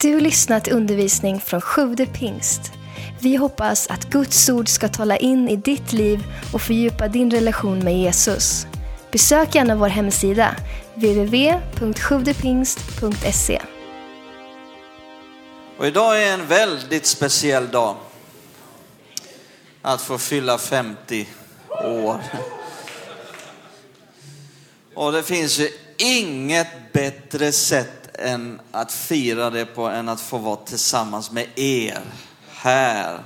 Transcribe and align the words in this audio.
Du 0.00 0.20
lyssnat 0.20 0.64
till 0.64 0.72
undervisning 0.72 1.40
från 1.40 1.60
Sjude 1.60 2.06
pingst. 2.06 2.72
Vi 3.20 3.36
hoppas 3.36 3.86
att 3.86 4.10
Guds 4.10 4.48
ord 4.48 4.68
ska 4.68 4.88
tala 4.88 5.16
in 5.16 5.48
i 5.48 5.56
ditt 5.56 5.92
liv 5.92 6.24
och 6.52 6.62
fördjupa 6.62 7.08
din 7.08 7.30
relation 7.30 7.78
med 7.78 7.98
Jesus. 7.98 8.66
Besök 9.12 9.54
gärna 9.54 9.76
vår 9.76 9.88
hemsida, 9.88 10.56
www.sjuvdepingst.se. 10.94 13.62
Och 15.78 15.86
idag 15.86 16.22
är 16.22 16.34
en 16.34 16.46
väldigt 16.46 17.06
speciell 17.06 17.70
dag. 17.70 17.96
Att 19.82 20.02
få 20.02 20.18
fylla 20.18 20.58
50 20.58 21.28
år. 21.84 22.20
Och 24.94 25.12
det 25.12 25.22
finns 25.22 25.58
ju 25.58 25.68
inget 25.96 26.92
bättre 26.92 27.52
sätt 27.52 28.05
än 28.18 28.60
att 28.72 28.92
fira 28.92 29.50
det 29.50 29.66
på 29.66 29.88
än 29.88 30.08
att 30.08 30.20
få 30.20 30.38
vara 30.38 30.56
tillsammans 30.56 31.30
med 31.30 31.46
er 31.54 32.00
här. 32.48 33.24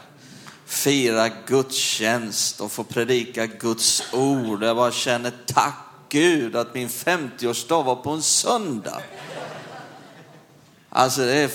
Fira 0.66 1.28
gudstjänst 1.46 2.60
och 2.60 2.72
få 2.72 2.84
predika 2.84 3.46
Guds 3.46 4.02
ord. 4.12 4.62
Jag 4.62 4.76
bara 4.76 4.92
känner 4.92 5.32
tack 5.46 5.76
Gud 6.08 6.56
att 6.56 6.74
min 6.74 6.88
50-årsdag 6.88 7.82
var 7.82 7.96
på 7.96 8.10
en 8.10 8.22
söndag. 8.22 9.02
Alltså 10.88 11.20
det 11.20 11.34
är 11.34 11.50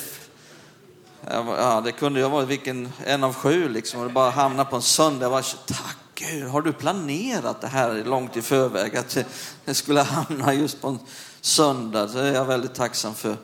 Ja, 1.30 1.82
det 1.86 1.92
kunde 1.92 2.20
ju 2.20 2.26
ha 2.26 2.30
varit 2.30 2.50
vilken, 2.50 2.92
en 3.06 3.24
av 3.24 3.34
sju 3.34 3.70
liksom, 3.70 4.00
och 4.00 4.08
det 4.08 4.14
bara 4.14 4.30
hamna 4.30 4.66
på 4.66 4.76
en 4.76 4.82
söndag. 4.82 5.26
Jag 5.26 5.32
bara, 5.32 5.44
tack 5.66 5.98
Gud, 6.16 6.48
har 6.48 6.62
du 6.62 6.74
planerat 6.74 7.62
det 7.62 7.68
här 7.68 8.04
långt 8.06 8.38
i 8.38 8.42
förväg? 8.42 8.98
Att 8.98 9.18
det 9.66 9.74
skulle 9.74 10.02
hamna 10.02 10.54
just 10.54 10.82
på 10.82 10.88
en 10.88 11.00
söndag, 11.46 12.06
det 12.06 12.22
är 12.22 12.34
jag 12.34 12.46
väldigt 12.46 12.76
tacksam 12.76 13.16
för. 13.16 13.38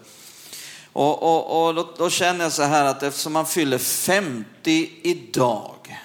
Och, 0.93 1.23
och, 1.23 1.67
och 1.67 1.75
då, 1.75 1.93
då, 1.97 2.09
känner 2.09 2.43
jag 2.43 2.51
så 2.51 2.63
här 2.63 2.85
att 2.85 3.03
eftersom 3.03 3.33
man 3.33 3.45
fyller 3.45 3.77
50 3.77 4.89
idag, 5.01 5.97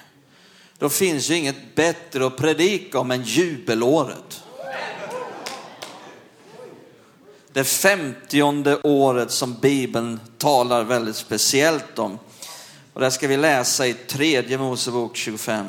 då 0.77 0.89
finns 0.89 1.29
ju 1.29 1.35
inget 1.35 1.75
bättre 1.75 2.27
att 2.27 2.37
predika 2.37 2.99
om 2.99 3.11
än 3.11 3.23
jubelåret. 3.23 4.43
Det 7.53 7.63
femtionde 7.63 8.81
året 8.81 9.31
som 9.31 9.53
Bibeln 9.53 10.19
talar 10.37 10.83
väldigt 10.83 11.15
speciellt 11.15 11.99
om. 11.99 12.19
Och 12.93 13.01
det 13.01 13.11
ska 13.11 13.27
vi 13.27 13.37
läsa 13.37 13.87
i 13.87 13.93
tredje 13.93 14.57
Mosebok 14.57 15.15
25. 15.15 15.67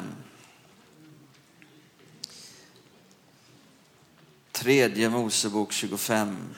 Tredje 4.59 5.09
Mosebok 5.09 5.73
25. 5.73 6.55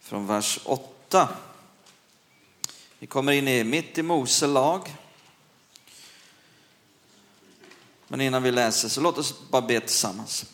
Från 0.00 0.26
vers 0.26 0.60
8. 0.64 1.28
Vi 2.98 3.06
kommer 3.06 3.32
in 3.32 3.48
i 3.48 3.64
mitt 3.64 3.98
i 3.98 4.02
Mose 4.02 4.46
lag. 4.46 4.96
Men 8.08 8.20
innan 8.20 8.42
vi 8.42 8.52
läser 8.52 8.88
så 8.88 9.00
låt 9.00 9.18
oss 9.18 9.34
bara 9.50 9.62
be 9.62 9.80
tillsammans. 9.80 10.44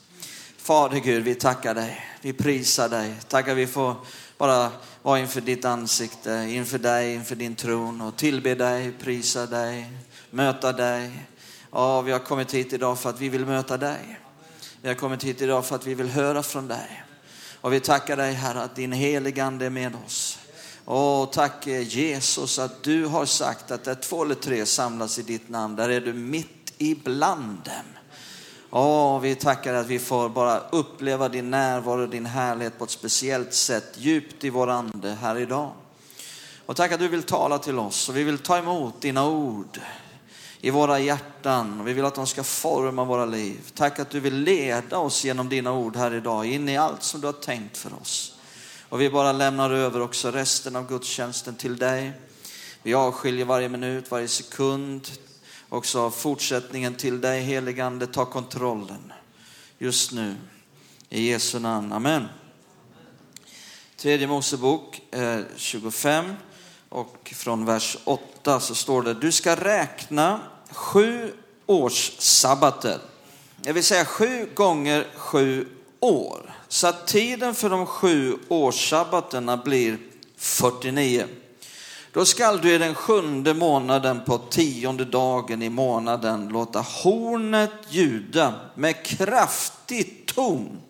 Fader 0.57 0.99
Gud, 0.99 1.25
vi 1.25 1.35
tackar 1.35 1.75
dig. 1.75 2.07
Vi 2.21 2.33
prisar 2.33 2.89
dig. 2.89 3.15
Tackar 3.29 3.55
vi 3.55 3.67
får 3.67 3.97
bara 4.39 4.73
vara 5.03 5.19
inför 5.19 5.41
ditt 5.41 5.65
ansikte, 5.65 6.47
inför 6.51 6.79
dig, 6.79 7.15
inför 7.15 7.37
din 7.37 7.55
tron 7.55 8.01
och 8.01 8.17
tillbe 8.17 8.55
dig, 8.55 8.93
prisa 8.93 9.47
dig, 9.47 9.91
möta 10.31 10.73
dig. 10.73 11.27
Ja, 11.77 12.01
vi 12.01 12.13
har 12.13 12.19
kommit 12.19 12.55
hit 12.55 12.73
idag 12.73 12.99
för 12.99 13.11
att 13.11 13.21
vi 13.21 13.29
vill 13.29 13.47
möta 13.47 13.77
dig. 13.77 14.21
Vi 14.83 14.89
har 14.89 14.95
kommit 14.95 15.25
hit 15.25 15.43
idag 15.43 15.67
för 15.67 15.77
att 15.77 15.87
vi 15.87 15.95
vill 15.95 16.09
höra 16.09 16.43
från 16.43 16.69
dig. 16.69 17.05
Och 17.61 17.73
vi 17.73 17.81
tackar 17.81 18.17
dig 18.17 18.33
Herre 18.33 18.63
att 18.63 18.77
din 18.77 18.93
heligande 18.93 19.67
är 19.67 19.71
med 19.71 19.93
oss. 20.07 20.39
Och 20.85 21.33
tack 21.33 21.67
Jesus 21.67 22.59
att 22.59 22.83
du 22.83 23.07
har 23.07 23.27
sagt 23.27 23.71
att 23.71 23.85
där 23.85 23.95
två 23.95 24.25
eller 24.25 24.35
tre 24.35 24.67
samlas 24.67 25.19
i 25.19 25.23
ditt 25.23 25.49
namn, 25.49 25.77
där 25.77 25.89
är 25.89 26.01
du 26.01 26.13
mitt 26.13 26.75
ibland 26.79 27.59
dem. 27.65 27.87
Åh, 28.71 29.21
vi 29.21 29.35
tackar 29.35 29.75
att 29.75 29.87
vi 29.87 29.99
får 29.99 30.29
bara 30.29 30.59
uppleva 30.59 31.29
din 31.29 31.51
närvaro, 31.51 32.03
och 32.03 32.09
din 32.09 32.27
härlighet 32.27 32.79
på 32.79 32.85
ett 32.85 32.91
speciellt 32.91 33.55
sätt, 33.55 33.95
djupt 33.99 34.45
i 34.45 34.51
vår 34.51 34.71
ande 34.71 35.11
här 35.21 35.39
idag. 35.39 35.71
Och 36.67 36.77
tack 36.77 36.93
att 36.93 37.01
du 37.01 37.09
vill 37.09 37.23
tala 37.23 37.59
till 37.59 37.79
oss 37.79 38.09
och 38.09 38.17
vi 38.17 38.25
vill 38.25 38.39
ta 38.39 38.59
emot 38.59 39.01
dina 39.01 39.27
ord 39.27 39.81
i 40.61 40.71
våra 40.71 40.99
hjärtan 40.99 41.81
och 41.81 41.89
vi 41.89 41.93
vill 41.93 42.05
att 42.05 42.15
de 42.15 42.27
ska 42.27 42.45
forma 42.45 43.05
våra 43.05 43.27
liv. 43.27 43.61
Tack 43.75 43.99
att 43.99 44.11
du 44.11 44.21
vill 44.21 44.35
leda 44.35 44.99
oss 44.99 45.25
genom 45.25 45.49
dina 45.49 45.73
ord 45.73 45.97
här 45.97 46.15
idag, 46.15 46.47
in 46.47 46.69
i 46.69 46.77
allt 46.77 47.03
som 47.03 47.21
du 47.21 47.27
har 47.27 47.33
tänkt 47.33 47.77
för 47.77 47.95
oss. 48.01 48.39
Och 48.89 49.01
vi 49.01 49.11
bara 49.11 49.33
lämnar 49.33 49.71
över 49.71 50.01
också 50.01 50.31
resten 50.31 50.77
av 50.77 50.89
gudstjänsten 50.89 51.55
till 51.55 51.77
dig. 51.77 52.13
Vi 52.83 52.95
avskiljer 52.95 53.45
varje 53.45 53.69
minut, 53.69 54.11
varje 54.11 54.29
sekund 54.29 55.09
också 55.69 56.11
fortsättningen 56.11 56.95
till 56.95 57.21
dig 57.21 57.43
heligande, 57.43 58.07
ta 58.07 58.25
kontrollen 58.25 59.13
just 59.79 60.13
nu. 60.13 60.37
I 61.09 61.31
Jesu 61.31 61.59
namn, 61.59 61.93
amen. 61.93 62.29
Tredje 63.97 64.27
Mosebok 64.27 65.15
eh, 65.15 65.41
25 65.57 66.35
och 66.95 67.33
från 67.37 67.65
vers 67.65 67.97
8 68.05 68.61
så 68.61 68.75
står 68.75 69.03
det, 69.03 69.15
du 69.15 69.33
ska 69.33 69.57
räkna 69.57 70.41
sju 70.71 71.33
års 71.67 72.13
sabbater. 72.19 72.99
Det 73.57 73.73
vill 73.73 73.85
säga 73.85 74.05
sju 74.05 74.49
gånger 74.55 75.07
sju 75.17 75.69
år. 76.01 76.55
Så 76.69 76.87
att 76.87 77.07
tiden 77.07 77.55
för 77.55 77.71
de 77.71 77.87
sju 77.87 78.39
årssabbaterna 78.49 79.57
blir 79.57 79.99
49. 80.37 81.27
Då 82.13 82.25
skall 82.25 82.61
du 82.61 82.75
i 82.75 82.79
den 82.79 82.95
sjunde 82.95 83.55
månaden 83.55 84.25
på 84.25 84.39
tionde 84.39 85.05
dagen 85.05 85.63
i 85.63 85.69
månaden 85.69 86.49
låta 86.49 86.81
hornet 86.81 87.73
ljuda 87.89 88.55
med 88.75 89.05
kraftig 89.05 90.27
ton. 90.27 90.81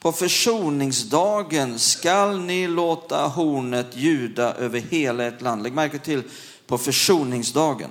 På 0.00 0.12
försoningsdagen 0.12 1.78
skall 1.78 2.40
ni 2.40 2.66
låta 2.66 3.26
hornet 3.26 3.96
ljuda 3.96 4.54
över 4.54 4.80
hela 4.80 5.24
ert 5.24 5.40
land. 5.40 5.62
Lägg 5.62 5.72
märke 5.72 5.98
till 5.98 6.22
på 6.66 6.78
försoningsdagen. 6.78 7.90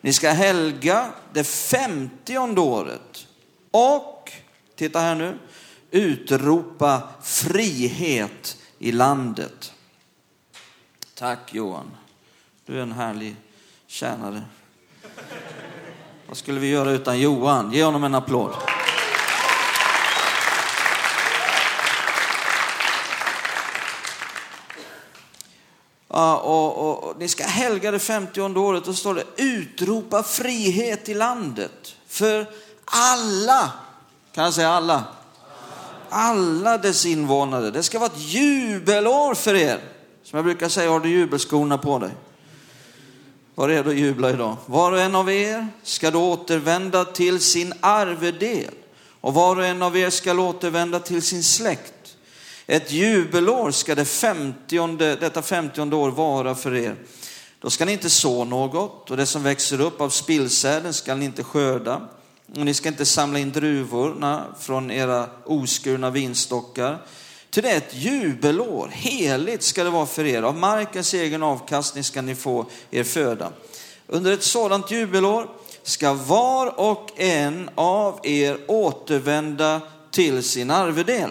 Ni 0.00 0.12
ska 0.12 0.30
helga 0.30 1.12
det 1.32 1.44
femtionde 1.44 2.60
året 2.60 3.26
och, 3.70 4.32
titta 4.76 5.00
här 5.00 5.14
nu, 5.14 5.38
utropa 5.90 7.02
frihet 7.22 8.56
i 8.78 8.92
landet. 8.92 9.72
Tack 11.14 11.54
Johan. 11.54 11.90
Du 12.66 12.78
är 12.78 12.82
en 12.82 12.92
härlig 12.92 13.36
tjänare. 13.86 14.42
Vad 16.26 16.36
skulle 16.36 16.60
vi 16.60 16.68
göra 16.68 16.90
utan 16.90 17.20
Johan? 17.20 17.72
Ge 17.72 17.84
honom 17.84 18.04
en 18.04 18.14
applåd. 18.14 18.54
Och, 26.14 26.88
och, 26.88 27.08
och, 27.08 27.18
ni 27.18 27.28
ska 27.28 27.44
helga 27.44 27.90
det 27.90 27.98
50 27.98 28.40
året. 28.40 28.88
Och 28.88 28.96
står 28.96 29.14
det 29.14 29.42
utropa 29.42 30.22
frihet 30.22 31.08
i 31.08 31.14
landet 31.14 31.96
för 32.06 32.46
alla. 32.84 33.72
Kan 34.32 34.44
jag 34.44 34.54
säga 34.54 34.68
alla? 34.68 35.04
Alla 36.08 36.78
dess 36.78 37.06
invånare. 37.06 37.70
Det 37.70 37.82
ska 37.82 37.98
vara 37.98 38.10
ett 38.10 38.18
jubelår 38.18 39.34
för 39.34 39.54
er. 39.54 39.80
Som 40.22 40.36
jag 40.36 40.44
brukar 40.44 40.68
säga, 40.68 40.90
har 40.90 41.00
du 41.00 41.08
jubelskorna 41.08 41.78
på 41.78 41.98
dig? 41.98 42.10
Var 43.54 43.68
redo 43.68 43.90
att 43.90 43.96
jubla 43.96 44.30
idag. 44.30 44.56
Var 44.66 44.92
och 44.92 45.00
en 45.00 45.14
av 45.14 45.30
er 45.30 45.68
ska 45.82 46.10
då 46.10 46.32
återvända 46.32 47.04
till 47.04 47.40
sin 47.40 47.72
arvedel 47.80 48.74
och 49.20 49.34
var 49.34 49.56
och 49.56 49.66
en 49.66 49.82
av 49.82 49.96
er 49.96 50.10
ska 50.10 50.32
återvända 50.32 51.00
till 51.00 51.22
sin 51.22 51.42
släkt. 51.42 51.93
Ett 52.66 52.92
jubelår 52.92 53.70
ska 53.70 53.94
det 53.94 54.04
femtionde, 54.04 55.16
detta 55.16 55.42
femtionde 55.42 55.96
år 55.96 56.10
vara 56.10 56.54
för 56.54 56.74
er. 56.74 56.96
Då 57.60 57.70
ska 57.70 57.84
ni 57.84 57.92
inte 57.92 58.10
så 58.10 58.44
något 58.44 59.10
och 59.10 59.16
det 59.16 59.26
som 59.26 59.42
växer 59.42 59.80
upp 59.80 60.00
av 60.00 60.08
spillsäden 60.08 60.94
ska 60.94 61.14
ni 61.14 61.24
inte 61.24 61.44
skörda. 61.44 62.08
Och 62.56 62.64
ni 62.64 62.74
ska 62.74 62.88
inte 62.88 63.04
samla 63.04 63.38
in 63.38 63.52
druvorna 63.52 64.44
från 64.60 64.90
era 64.90 65.30
oskurna 65.44 66.10
vinstockar. 66.10 66.98
Till 67.50 67.62
det 67.62 67.70
är 67.70 67.76
ett 67.76 67.94
jubelår, 67.94 68.88
heligt 68.92 69.62
ska 69.62 69.84
det 69.84 69.90
vara 69.90 70.06
för 70.06 70.24
er. 70.24 70.42
Av 70.42 70.56
markens 70.56 71.14
egen 71.14 71.42
avkastning 71.42 72.04
ska 72.04 72.22
ni 72.22 72.34
få 72.34 72.66
er 72.90 73.04
föda. 73.04 73.52
Under 74.06 74.32
ett 74.32 74.42
sådant 74.42 74.90
jubelår 74.90 75.48
ska 75.82 76.12
var 76.12 76.80
och 76.80 77.20
en 77.20 77.70
av 77.74 78.20
er 78.22 78.58
återvända 78.66 79.80
till 80.10 80.42
sin 80.42 80.70
arvedel. 80.70 81.30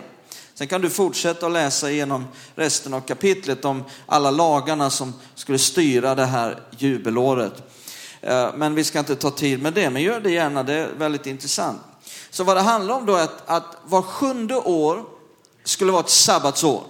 Sen 0.55 0.67
kan 0.67 0.81
du 0.81 0.89
fortsätta 0.89 1.45
att 1.45 1.51
läsa 1.51 1.91
igenom 1.91 2.27
resten 2.55 2.93
av 2.93 3.01
kapitlet 3.01 3.65
om 3.65 3.83
alla 4.05 4.31
lagarna 4.31 4.89
som 4.89 5.13
skulle 5.35 5.59
styra 5.59 6.15
det 6.15 6.25
här 6.25 6.59
jubelåret. 6.77 7.53
Eh, 8.21 8.49
men 8.55 8.75
vi 8.75 8.83
ska 8.83 8.99
inte 8.99 9.15
ta 9.15 9.31
tid 9.31 9.61
med 9.61 9.73
det, 9.73 9.89
men 9.89 10.01
gör 10.01 10.19
det 10.19 10.31
gärna, 10.31 10.63
det 10.63 10.73
är 10.73 10.87
väldigt 10.97 11.25
intressant. 11.25 11.81
Så 12.29 12.43
vad 12.43 12.57
det 12.57 12.61
handlar 12.61 12.95
om 12.95 13.05
då 13.05 13.15
är 13.15 13.23
att, 13.23 13.49
att 13.49 13.77
var 13.83 14.01
sjunde 14.01 14.55
år 14.55 15.03
skulle 15.63 15.91
vara 15.91 16.03
ett 16.03 16.09
sabbatsår. 16.09 16.83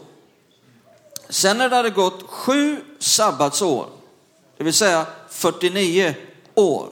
Sen 1.30 1.58
när 1.58 1.70
det 1.70 1.76
hade 1.76 1.90
gått 1.90 2.30
sju 2.30 2.82
sabbatsår, 3.00 3.88
det 4.58 4.64
vill 4.64 4.74
säga 4.74 5.06
49 5.30 6.16
år, 6.56 6.90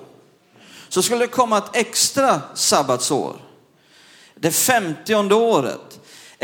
så 0.89 1.01
skulle 1.01 1.19
det 1.19 1.27
komma 1.27 1.57
ett 1.57 1.75
extra 1.75 2.41
sabbatsår. 2.55 3.35
Det 4.35 4.51
femtionde 4.51 5.35
året. 5.35 5.90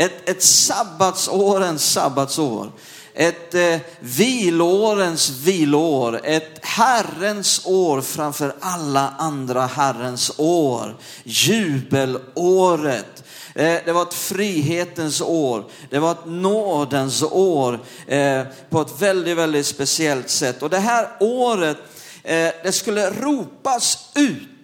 Ett, 0.00 0.28
ett 0.28 0.42
sabbatsårens 0.42 1.92
sabbatsår. 1.92 2.72
Ett 3.14 3.54
eh, 3.54 3.76
vilårens 4.00 5.30
vilår. 5.30 6.20
Ett 6.24 6.58
Herrens 6.62 7.66
år 7.66 8.00
framför 8.00 8.54
alla 8.60 9.14
andra 9.18 9.66
Herrens 9.66 10.32
år. 10.36 10.96
Jubelåret. 11.24 13.24
Eh, 13.54 13.76
det 13.84 13.92
var 13.92 14.02
ett 14.02 14.14
frihetens 14.14 15.20
år. 15.20 15.64
Det 15.90 15.98
var 15.98 16.12
ett 16.12 16.26
nådens 16.26 17.22
år 17.22 17.80
eh, 18.06 18.42
på 18.70 18.80
ett 18.80 19.02
väldigt, 19.02 19.36
väldigt 19.36 19.66
speciellt 19.66 20.30
sätt. 20.30 20.62
Och 20.62 20.70
det 20.70 20.78
här 20.78 21.08
året, 21.20 21.78
eh, 22.22 22.50
det 22.62 22.72
skulle 22.72 23.10
ropas 23.10 23.98
ut 24.14 24.57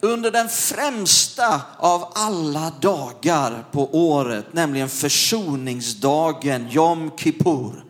under 0.00 0.30
den 0.30 0.48
främsta 0.48 1.60
av 1.76 2.12
alla 2.14 2.72
dagar 2.80 3.64
på 3.72 4.10
året, 4.10 4.44
nämligen 4.52 4.88
försoningsdagen, 4.88 6.68
Jom 6.70 7.10
Kippur. 7.16 7.84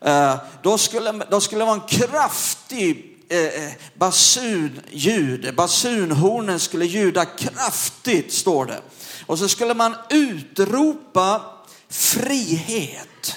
Eh, 0.00 0.36
då 0.62 0.78
skulle, 0.78 1.12
då 1.30 1.40
skulle 1.40 1.60
det 1.60 1.66
vara 1.66 1.80
en 1.80 1.88
kraftig 1.88 3.16
eh, 3.28 3.38
eh, 3.38 3.72
basunljud. 3.94 5.54
Basunhornen 5.56 6.60
skulle 6.60 6.84
ljuda 6.84 7.24
kraftigt, 7.24 8.32
står 8.32 8.66
det. 8.66 8.80
Och 9.26 9.38
så 9.38 9.48
skulle 9.48 9.74
man 9.74 9.94
utropa 10.10 11.40
frihet 11.88 13.34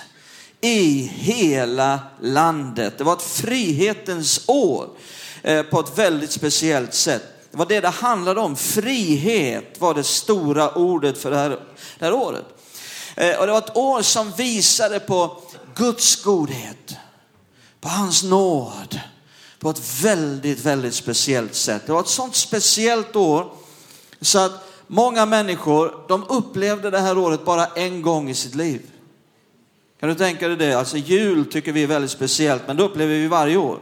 i 0.62 1.12
hela 1.13 2.00
landet. 2.22 2.98
Det 2.98 3.04
var 3.04 3.13
ett 3.13 3.22
frihetens 3.22 4.44
år 4.48 4.90
på 5.72 5.80
ett 5.80 5.98
väldigt 5.98 6.31
speciellt 6.31 6.94
sätt. 6.94 7.39
Det 7.51 7.57
var 7.57 7.66
det 7.66 7.80
det 7.80 7.90
handlade 7.90 8.40
om. 8.40 8.56
Frihet 8.56 9.81
var 9.81 9.94
det 9.94 10.04
stora 10.04 10.72
ordet 10.72 11.18
för 11.18 11.31
det 11.31 11.38
här, 11.38 11.50
det 12.00 12.06
här 12.06 12.13
året. 12.13 12.46
Eh, 13.16 13.40
och 13.40 13.46
det 13.46 13.51
var 13.51 13.60
ett 13.60 13.78
år 13.78 14.01
som 14.01 14.31
visade 14.31 15.00
på 15.00 15.42
Guds 15.75 16.24
godhet, 16.24 16.96
på 17.81 17.90
hans 17.90 18.24
nåd, 18.24 19.00
på 19.60 19.69
ett 19.69 20.04
väldigt, 20.04 20.60
väldigt 20.60 20.96
speciellt 20.96 21.56
sätt. 21.56 21.81
Det 21.86 21.92
var 21.92 22.00
ett 22.00 22.07
sånt 22.07 22.36
speciellt 22.36 23.16
år 23.16 23.52
så 24.22 24.40
att 24.40 24.52
många 24.88 25.25
människor, 25.25 26.06
de 26.07 26.24
upplevde 26.30 26.90
det 26.90 27.00
här 27.00 27.18
året 27.18 27.45
bara 27.45 27.66
en 27.66 28.02
gång 28.02 28.30
i 28.30 28.36
sitt 28.36 28.56
liv. 28.56 28.81
Kan 30.00 30.10
du 30.10 30.16
tänka 30.16 30.48
dig 30.48 30.57
det? 30.57 30.74
Alltså 30.74 30.98
jul 30.98 31.52
tycker 31.52 31.72
vi 31.72 31.84
är 31.84 31.88
väldigt 31.88 32.12
speciellt, 32.12 32.68
men 32.68 32.78
det 32.78 32.84
upplever 32.84 33.13
vi 33.13 33.28
varje 33.28 33.57
år. 33.57 33.80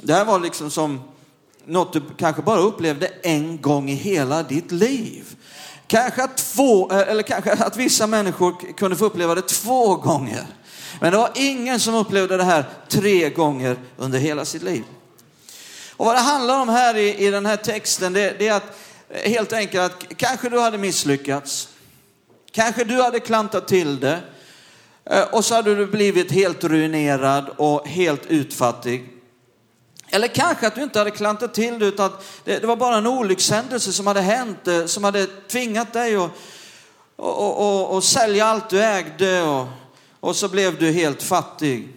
Det 0.00 0.14
här 0.14 0.24
var 0.24 0.40
liksom 0.40 0.70
som 0.70 1.00
något 1.66 1.92
du 1.92 2.02
kanske 2.16 2.42
bara 2.42 2.58
upplevde 2.58 3.06
en 3.22 3.60
gång 3.60 3.90
i 3.90 3.94
hela 3.94 4.42
ditt 4.42 4.72
liv. 4.72 5.36
Kanske 5.86 6.22
att, 6.22 6.36
två, 6.36 6.92
eh, 6.92 7.08
eller 7.08 7.22
kanske 7.22 7.52
att 7.52 7.76
vissa 7.76 8.06
människor 8.06 8.76
kunde 8.76 8.96
få 8.96 9.04
uppleva 9.04 9.34
det 9.34 9.42
två 9.42 9.94
gånger. 9.94 10.46
Men 11.00 11.12
det 11.12 11.18
var 11.18 11.30
ingen 11.34 11.80
som 11.80 11.94
upplevde 11.94 12.36
det 12.36 12.44
här 12.44 12.64
tre 12.88 13.30
gånger 13.30 13.76
under 13.96 14.18
hela 14.18 14.44
sitt 14.44 14.62
liv. 14.62 14.84
Och 15.90 16.06
vad 16.06 16.14
det 16.14 16.20
handlar 16.20 16.60
om 16.60 16.68
här 16.68 16.96
i, 16.96 17.26
i 17.26 17.30
den 17.30 17.46
här 17.46 17.56
texten, 17.56 18.12
det, 18.12 18.38
det 18.38 18.48
är 18.48 18.54
att 18.54 18.78
eh, 19.10 19.30
helt 19.30 19.52
enkelt 19.52 19.92
att 19.92 20.16
kanske 20.16 20.48
du 20.48 20.60
hade 20.60 20.78
misslyckats. 20.78 21.68
Kanske 22.52 22.84
du 22.84 23.02
hade 23.02 23.20
klantat 23.20 23.68
till 23.68 24.00
det 24.00 24.20
eh, 25.04 25.22
och 25.22 25.44
så 25.44 25.54
hade 25.54 25.74
du 25.74 25.86
blivit 25.86 26.32
helt 26.32 26.64
ruinerad 26.64 27.48
och 27.56 27.88
helt 27.88 28.26
utfattig. 28.26 29.15
Eller 30.16 30.28
kanske 30.28 30.66
att 30.66 30.74
du 30.74 30.82
inte 30.82 30.98
hade 30.98 31.10
klantat 31.10 31.54
till 31.54 31.78
det 31.78 31.86
utan 31.86 32.06
att 32.06 32.24
det, 32.44 32.58
det 32.58 32.66
var 32.66 32.76
bara 32.76 32.96
en 32.96 33.06
olyckshändelse 33.06 33.92
som 33.92 34.06
hade 34.06 34.20
hänt, 34.20 34.68
eh, 34.68 34.86
som 34.86 35.04
hade 35.04 35.26
tvingat 35.26 35.92
dig 35.92 36.16
att 36.16 36.30
och, 37.16 37.46
och, 37.46 37.80
och, 37.80 37.94
och 37.94 38.04
sälja 38.04 38.46
allt 38.46 38.70
du 38.70 38.82
ägde 38.82 39.42
och 39.42 39.66
och 40.20 40.36
så 40.36 40.48
blev 40.48 40.78
du 40.78 40.92
helt 40.92 41.22
fattig. 41.22 41.88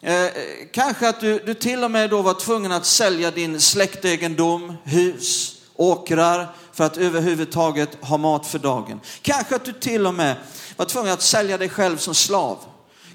Eh, 0.00 0.26
kanske 0.72 1.08
att 1.08 1.20
du, 1.20 1.38
du 1.38 1.54
till 1.54 1.84
och 1.84 1.90
med 1.90 2.10
då 2.10 2.22
var 2.22 2.34
tvungen 2.34 2.72
att 2.72 2.86
sälja 2.86 3.30
din 3.30 3.60
släktegendom, 3.60 4.76
hus, 4.84 5.56
åkrar 5.76 6.54
för 6.72 6.84
att 6.84 6.96
överhuvudtaget 6.96 8.04
ha 8.04 8.16
mat 8.16 8.46
för 8.46 8.58
dagen. 8.58 9.00
Kanske 9.22 9.56
att 9.56 9.64
du 9.64 9.72
till 9.72 10.06
och 10.06 10.14
med 10.14 10.36
var 10.76 10.86
tvungen 10.86 11.12
att 11.12 11.22
sälja 11.22 11.58
dig 11.58 11.68
själv 11.68 11.96
som 11.96 12.14
slav. 12.14 12.58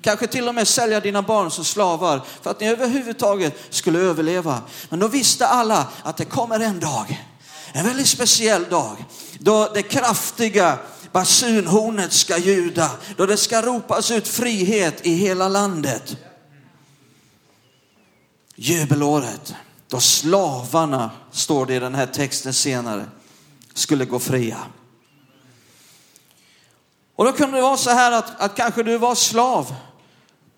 Kanske 0.03 0.27
till 0.27 0.47
och 0.47 0.55
med 0.55 0.67
sälja 0.67 0.99
dina 0.99 1.21
barn 1.21 1.51
som 1.51 1.65
slavar 1.65 2.21
för 2.41 2.51
att 2.51 2.59
ni 2.59 2.67
överhuvudtaget 2.67 3.57
skulle 3.69 3.99
överleva. 3.99 4.61
Men 4.89 4.99
då 4.99 5.07
visste 5.07 5.47
alla 5.47 5.87
att 6.03 6.17
det 6.17 6.25
kommer 6.25 6.59
en 6.59 6.79
dag, 6.79 7.27
en 7.73 7.85
väldigt 7.85 8.07
speciell 8.07 8.63
dag, 8.63 9.05
då 9.39 9.71
det 9.73 9.81
kraftiga 9.81 10.77
basunhornet 11.11 12.13
ska 12.13 12.37
ljuda, 12.37 12.91
då 13.17 13.25
det 13.25 13.37
ska 13.37 13.61
ropas 13.61 14.11
ut 14.11 14.27
frihet 14.27 15.05
i 15.05 15.13
hela 15.13 15.47
landet. 15.47 16.17
Jubelåret, 18.55 19.55
då 19.87 19.99
slavarna, 19.99 21.11
står 21.31 21.65
det 21.65 21.75
i 21.75 21.79
den 21.79 21.95
här 21.95 22.05
texten 22.05 22.53
senare, 22.53 23.05
skulle 23.73 24.05
gå 24.05 24.19
fria. 24.19 24.57
Och 27.15 27.25
då 27.25 27.31
kunde 27.31 27.57
det 27.57 27.61
vara 27.61 27.77
så 27.77 27.89
här 27.89 28.11
att, 28.11 28.41
att 28.41 28.55
kanske 28.55 28.83
du 28.83 28.97
var 28.97 29.15
slav 29.15 29.75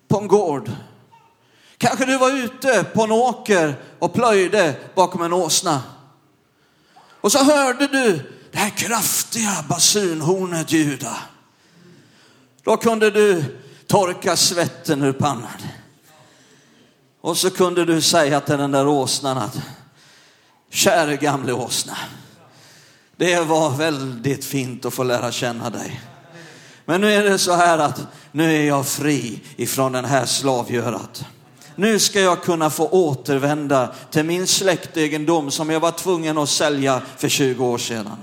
på 0.08 0.18
en 0.18 0.28
gård. 0.28 0.70
Kanske 1.78 2.04
du 2.04 2.18
var 2.18 2.30
ute 2.30 2.84
på 2.84 3.02
en 3.02 3.12
åker 3.12 3.74
och 3.98 4.14
plöjde 4.14 4.74
bakom 4.94 5.22
en 5.22 5.32
åsna. 5.32 5.82
Och 7.20 7.32
så 7.32 7.44
hörde 7.44 7.86
du 7.86 8.32
det 8.52 8.58
här 8.58 8.70
kraftiga 8.70 9.64
basunhornet 9.68 10.72
ljuda. 10.72 11.16
Då 12.62 12.76
kunde 12.76 13.10
du 13.10 13.44
torka 13.86 14.36
svetten 14.36 15.02
ur 15.02 15.12
pannan. 15.12 15.62
Och 17.20 17.36
så 17.36 17.50
kunde 17.50 17.84
du 17.84 18.00
säga 18.00 18.40
till 18.40 18.58
den 18.58 18.70
där 18.70 18.86
åsnan 18.86 19.38
att 19.38 19.60
käre 20.70 21.16
gamle 21.16 21.52
åsna, 21.52 21.96
det 23.16 23.40
var 23.40 23.70
väldigt 23.70 24.44
fint 24.44 24.84
att 24.84 24.94
få 24.94 25.02
lära 25.02 25.32
känna 25.32 25.70
dig. 25.70 26.00
Men 26.88 27.00
nu 27.00 27.12
är 27.12 27.24
det 27.24 27.38
så 27.38 27.52
här 27.52 27.78
att 27.78 28.00
nu 28.32 28.56
är 28.56 28.64
jag 28.66 28.86
fri 28.86 29.40
ifrån 29.56 29.92
den 29.92 30.04
här 30.04 30.26
slavgörat. 30.26 31.24
Nu 31.74 31.98
ska 31.98 32.20
jag 32.20 32.42
kunna 32.42 32.70
få 32.70 32.88
återvända 32.88 33.94
till 34.10 34.24
min 34.24 34.46
släktegendom 34.46 35.50
som 35.50 35.70
jag 35.70 35.80
var 35.80 35.90
tvungen 35.90 36.38
att 36.38 36.48
sälja 36.48 37.02
för 37.16 37.28
20 37.28 37.66
år 37.66 37.78
sedan. 37.78 38.16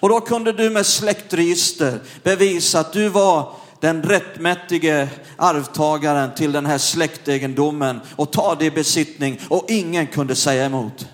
Och 0.00 0.08
då 0.08 0.20
kunde 0.20 0.52
du 0.52 0.70
med 0.70 0.86
släktregister 0.86 2.00
bevisa 2.22 2.80
att 2.80 2.92
du 2.92 3.08
var 3.08 3.52
den 3.80 4.02
rättmätige 4.02 5.08
arvtagaren 5.36 6.34
till 6.34 6.52
den 6.52 6.66
här 6.66 6.78
släktegendomen 6.78 8.00
och 8.16 8.32
ta 8.32 8.54
det 8.54 8.64
i 8.64 8.70
besittning 8.70 9.40
och 9.48 9.64
ingen 9.68 10.06
kunde 10.06 10.34
säga 10.34 10.64
emot. 10.64 11.06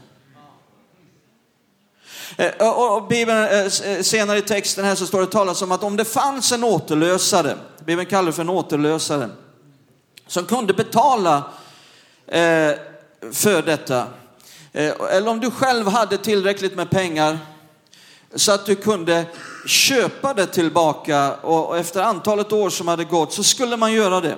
Eh, 2.36 2.68
och 2.68 3.06
Bibeln, 3.08 3.44
eh, 3.44 3.64
eh, 3.64 4.02
senare 4.02 4.38
i 4.38 4.42
texten 4.42 4.84
här 4.84 4.94
så 4.94 5.06
står 5.06 5.20
det 5.20 5.26
talas 5.26 5.62
om 5.62 5.72
att 5.72 5.82
om 5.82 5.96
det 5.96 6.04
fanns 6.04 6.52
en 6.52 6.64
återlösare, 6.64 7.56
Bibeln 7.84 8.06
kallar 8.06 8.26
det 8.26 8.32
för 8.32 8.42
en 8.42 8.48
återlösare, 8.48 9.30
som 10.26 10.46
kunde 10.46 10.74
betala 10.74 11.42
för 13.32 13.62
detta, 13.62 14.06
eller 14.72 15.28
om 15.28 15.40
du 15.40 15.50
själv 15.50 15.88
hade 15.88 16.18
tillräckligt 16.18 16.76
med 16.76 16.90
pengar 16.90 17.38
så 18.34 18.52
att 18.52 18.66
du 18.66 18.74
kunde 18.74 19.24
köpa 19.66 20.34
det 20.34 20.46
tillbaka 20.46 21.34
och 21.34 21.78
efter 21.78 22.02
antalet 22.02 22.52
år 22.52 22.70
som 22.70 22.88
hade 22.88 23.04
gått 23.04 23.32
så 23.32 23.42
skulle 23.42 23.76
man 23.76 23.92
göra 23.92 24.20
det. 24.20 24.36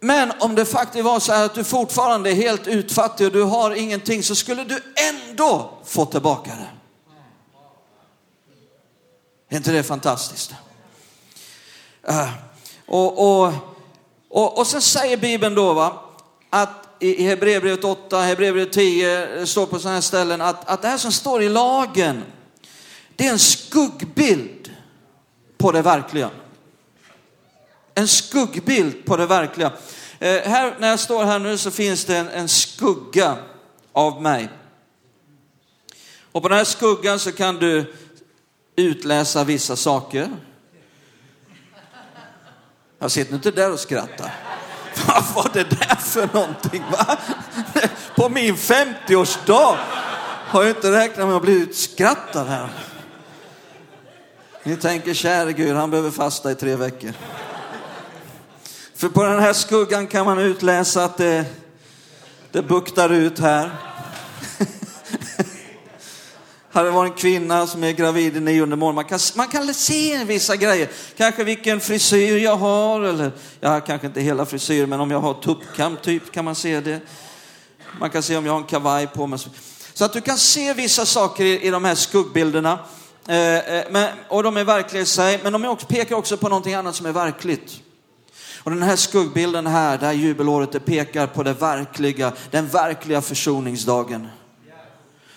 Men 0.00 0.32
om 0.40 0.54
det 0.54 0.64
faktiskt 0.64 1.04
var 1.04 1.20
så 1.20 1.32
här 1.32 1.44
att 1.44 1.54
du 1.54 1.64
fortfarande 1.64 2.30
är 2.30 2.34
helt 2.34 2.66
utfattig 2.66 3.26
och 3.26 3.32
du 3.32 3.42
har 3.42 3.70
ingenting 3.70 4.22
så 4.22 4.34
skulle 4.34 4.64
du 4.64 4.82
ändå 5.10 5.70
få 5.84 6.04
tillbaka 6.04 6.50
det. 6.50 6.68
Är 9.50 9.56
inte 9.56 9.72
det 9.72 9.82
fantastiskt? 9.82 10.54
Uh, 12.10 12.32
och, 12.86 13.42
och, 13.42 13.52
och, 14.28 14.58
och 14.58 14.66
sen 14.66 14.82
säger 14.82 15.16
Bibeln 15.16 15.54
då 15.54 15.72
va, 15.72 16.02
att 16.50 16.88
i 16.98 17.24
Hebreerbrevet 17.24 17.84
8, 17.84 18.20
Hebreerbrevet 18.20 18.72
10, 18.72 19.26
det 19.26 19.46
står 19.46 19.66
på 19.66 19.78
sådana 19.78 19.94
här 19.94 20.00
ställen 20.00 20.40
att, 20.40 20.68
att 20.68 20.82
det 20.82 20.88
här 20.88 20.98
som 20.98 21.12
står 21.12 21.42
i 21.42 21.48
lagen, 21.48 22.24
det 23.16 23.26
är 23.26 23.32
en 23.32 23.38
skuggbild 23.38 24.70
på 25.58 25.72
det 25.72 25.82
verkliga. 25.82 26.30
En 27.98 28.08
skuggbild 28.08 29.04
på 29.04 29.16
det 29.16 29.26
verkliga. 29.26 29.72
Eh, 30.18 30.42
här, 30.42 30.76
när 30.78 30.88
jag 30.88 31.00
står 31.00 31.24
här 31.24 31.38
nu 31.38 31.58
så 31.58 31.70
finns 31.70 32.04
det 32.04 32.16
en, 32.16 32.28
en 32.28 32.48
skugga 32.48 33.36
av 33.92 34.22
mig. 34.22 34.48
Och 36.32 36.42
på 36.42 36.48
den 36.48 36.58
här 36.58 36.64
skuggan 36.64 37.18
så 37.18 37.32
kan 37.32 37.56
du 37.56 37.94
utläsa 38.76 39.44
vissa 39.44 39.76
saker. 39.76 40.30
Jag 42.98 43.10
sitter 43.10 43.34
inte 43.34 43.50
där 43.50 43.72
och 43.72 43.80
skrattar. 43.80 44.34
Vad 45.06 45.24
var 45.34 45.50
det 45.52 45.70
där 45.70 45.96
för 45.96 46.28
någonting? 46.32 46.84
Va? 46.90 47.16
På 48.16 48.28
min 48.28 48.54
50-årsdag 48.54 49.76
har 50.46 50.62
jag 50.62 50.70
inte 50.70 50.92
räknat 50.92 51.26
med 51.26 51.36
att 51.36 51.42
bli 51.42 51.52
utskrattad 51.52 52.46
här. 52.46 52.68
Ni 54.62 54.76
tänker, 54.76 55.14
käre 55.14 55.52
Gud, 55.52 55.76
han 55.76 55.90
behöver 55.90 56.10
fasta 56.10 56.50
i 56.50 56.54
tre 56.54 56.76
veckor. 56.76 57.12
För 58.98 59.08
på 59.08 59.22
den 59.22 59.40
här 59.40 59.52
skuggan 59.52 60.06
kan 60.06 60.26
man 60.26 60.38
utläsa 60.38 61.04
att 61.04 61.16
det, 61.16 61.44
det 62.52 62.62
buktar 62.62 63.12
ut 63.12 63.38
här. 63.38 63.70
Här 66.72 66.90
var 66.90 67.04
en 67.04 67.12
kvinna 67.12 67.66
som 67.66 67.84
är 67.84 67.92
gravid 67.92 68.36
i 68.36 68.40
nionde 68.40 68.76
månaden. 68.76 68.94
Man 68.94 69.04
kan, 69.04 69.18
man 69.36 69.48
kan 69.48 69.74
se 69.74 70.24
vissa 70.24 70.56
grejer. 70.56 70.88
Kanske 71.16 71.44
vilken 71.44 71.80
frisyr 71.80 72.38
jag 72.38 72.56
har, 72.56 73.00
eller 73.00 73.32
ja, 73.60 73.80
kanske 73.80 74.06
inte 74.06 74.20
hela 74.20 74.46
frisyr, 74.46 74.86
men 74.86 75.00
om 75.00 75.10
jag 75.10 75.20
har 75.20 75.34
tuppkam 75.34 75.96
typ 76.02 76.32
kan 76.32 76.44
man 76.44 76.54
se 76.54 76.80
det. 76.80 77.00
Man 78.00 78.10
kan 78.10 78.22
se 78.22 78.36
om 78.36 78.46
jag 78.46 78.52
har 78.52 78.60
en 78.60 78.66
kavaj 78.66 79.06
på 79.06 79.26
mig. 79.26 79.38
Så 79.94 80.04
att 80.04 80.12
du 80.12 80.20
kan 80.20 80.38
se 80.38 80.74
vissa 80.74 81.06
saker 81.06 81.44
i, 81.44 81.66
i 81.66 81.70
de 81.70 81.84
här 81.84 81.94
skuggbilderna. 81.94 82.78
Eh, 83.28 83.58
eh, 83.58 83.84
men, 83.90 84.08
och 84.28 84.42
de 84.42 84.56
är 84.56 84.64
verkliga 84.64 85.02
i 85.02 85.06
sig, 85.06 85.40
men 85.42 85.52
de 85.52 85.64
är 85.64 85.68
också, 85.68 85.86
pekar 85.86 86.16
också 86.16 86.36
på 86.36 86.48
någonting 86.48 86.74
annat 86.74 86.94
som 86.94 87.06
är 87.06 87.12
verkligt. 87.12 87.82
Och 88.68 88.74
den 88.74 88.82
här 88.82 88.96
skuggbilden 88.96 89.66
här, 89.66 89.98
det 89.98 90.06
här 90.06 90.12
jubelåret, 90.12 90.72
det 90.72 90.80
pekar 90.80 91.26
på 91.26 91.42
det 91.42 91.52
verkliga, 91.52 92.32
den 92.50 92.68
verkliga 92.68 93.22
försoningsdagen. 93.22 94.28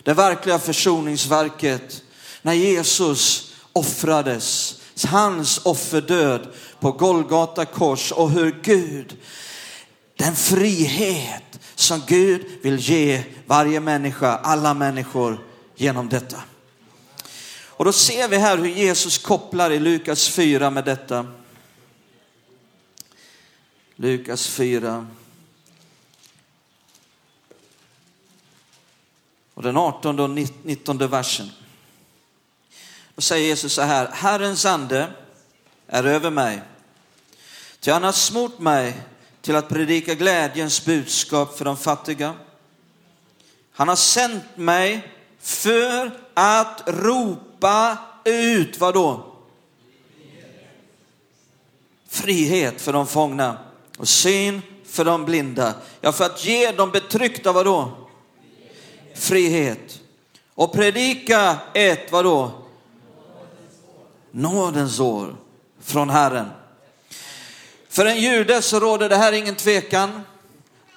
Det 0.03 0.13
verkliga 0.13 0.59
försoningsverket 0.59 2.03
när 2.41 2.53
Jesus 2.53 3.53
offrades, 3.73 4.75
hans 5.07 5.61
offerdöd 5.65 6.47
på 6.79 6.91
Golgata 6.91 7.65
kors 7.65 8.11
och 8.11 8.29
hur 8.31 8.55
Gud, 8.63 9.17
den 10.15 10.35
frihet 10.35 11.59
som 11.75 12.01
Gud 12.07 12.45
vill 12.61 12.77
ge 12.77 13.23
varje 13.47 13.79
människa, 13.79 14.38
alla 14.38 14.73
människor 14.73 15.39
genom 15.75 16.09
detta. 16.09 16.38
Och 17.65 17.85
då 17.85 17.93
ser 17.93 18.27
vi 18.27 18.38
här 18.38 18.57
hur 18.57 18.67
Jesus 18.69 19.17
kopplar 19.17 19.71
i 19.71 19.79
Lukas 19.79 20.29
4 20.29 20.69
med 20.69 20.85
detta. 20.85 21.25
Lukas 23.95 24.48
4. 24.48 25.07
Och 29.53 29.63
den 29.63 29.77
18 29.77 30.19
och 30.19 30.29
19 30.29 30.98
versen. 30.98 31.50
Då 33.15 33.21
säger 33.21 33.48
Jesus 33.48 33.74
så 33.74 33.81
här, 33.81 34.07
Herrens 34.13 34.65
ande 34.65 35.12
är 35.88 36.03
över 36.03 36.29
mig. 36.29 36.62
Ty 37.79 37.91
han 37.91 38.03
har 38.03 38.12
smort 38.12 38.60
mig 38.60 39.01
till 39.41 39.55
att 39.55 39.69
predika 39.69 40.15
glädjens 40.15 40.86
budskap 40.86 41.57
för 41.57 41.65
de 41.65 41.77
fattiga. 41.77 42.36
Han 43.71 43.88
har 43.88 43.95
sänt 43.95 44.43
mig 44.55 45.12
för 45.39 46.12
att 46.33 46.83
ropa 46.88 47.98
ut, 48.25 48.79
vad 48.79 48.93
då? 48.93 49.36
Frihet 52.07 52.81
för 52.81 52.93
de 52.93 53.07
fångna 53.07 53.70
och 54.01 54.08
syn 54.08 54.62
för 54.86 55.05
de 55.05 55.25
blinda. 55.25 55.74
Ja, 56.01 56.12
för 56.12 56.25
att 56.25 56.46
ge 56.46 56.72
de 56.72 56.91
betryckta, 56.91 57.51
vadå? 57.51 57.91
Frihet. 59.15 60.00
Och 60.55 60.74
predika 60.74 61.58
ett, 61.74 62.12
vadå? 62.12 62.51
Nådens 64.31 65.00
år 65.00 65.36
från 65.81 66.10
Herren. 66.10 66.50
För 67.89 68.05
en 68.05 68.22
jude 68.22 68.62
så 68.62 68.79
råder 68.79 69.10
det 69.10 69.17
här 69.17 69.31
ingen 69.31 69.55
tvekan. 69.55 70.22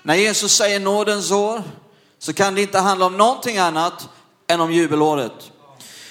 När 0.02 0.14
Jesus 0.14 0.52
säger 0.52 0.80
nådens 0.80 1.30
år 1.30 1.62
så 2.18 2.32
kan 2.32 2.54
det 2.54 2.62
inte 2.62 2.78
handla 2.78 3.06
om 3.06 3.16
någonting 3.16 3.58
annat 3.58 4.08
än 4.46 4.60
om 4.60 4.72
jubelåret. 4.72 5.52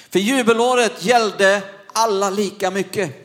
För 0.09 0.19
jubelåret 0.19 1.05
gällde 1.05 1.61
alla 1.93 2.29
lika 2.29 2.71
mycket. 2.71 3.22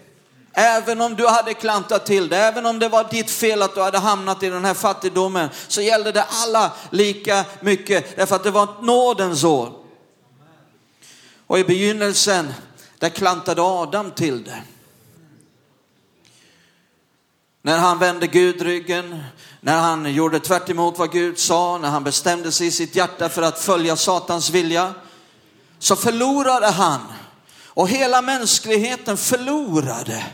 Även 0.52 1.00
om 1.00 1.16
du 1.16 1.26
hade 1.26 1.54
klantat 1.54 2.06
till 2.06 2.28
det, 2.28 2.36
även 2.36 2.66
om 2.66 2.78
det 2.78 2.88
var 2.88 3.04
ditt 3.10 3.30
fel 3.30 3.62
att 3.62 3.74
du 3.74 3.80
hade 3.80 3.98
hamnat 3.98 4.42
i 4.42 4.48
den 4.48 4.64
här 4.64 4.74
fattigdomen, 4.74 5.48
så 5.68 5.80
gällde 5.80 6.12
det 6.12 6.24
alla 6.28 6.72
lika 6.90 7.44
mycket, 7.60 8.16
därför 8.16 8.36
att 8.36 8.44
det 8.44 8.50
var 8.50 8.64
ett 8.64 8.82
nådens 8.82 9.44
år. 9.44 9.72
Och 11.46 11.58
i 11.58 11.64
begynnelsen, 11.64 12.54
där 12.98 13.08
klantade 13.08 13.62
Adam 13.62 14.10
till 14.10 14.44
det. 14.44 14.62
När 17.62 17.78
han 17.78 17.98
vände 17.98 18.26
Gud 18.26 18.62
ryggen, 18.62 19.24
när 19.60 19.80
han 19.80 20.14
gjorde 20.14 20.40
tvärt 20.40 20.70
vad 20.98 21.12
Gud 21.12 21.38
sa, 21.38 21.78
när 21.78 21.88
han 21.88 22.04
bestämde 22.04 22.52
sig 22.52 22.66
i 22.66 22.70
sitt 22.70 22.96
hjärta 22.96 23.28
för 23.28 23.42
att 23.42 23.58
följa 23.58 23.96
Satans 23.96 24.50
vilja, 24.50 24.94
så 25.78 25.96
förlorade 25.96 26.66
han. 26.66 27.00
Och 27.78 27.88
hela 27.88 28.22
mänskligheten 28.22 29.16
förlorade 29.16 30.26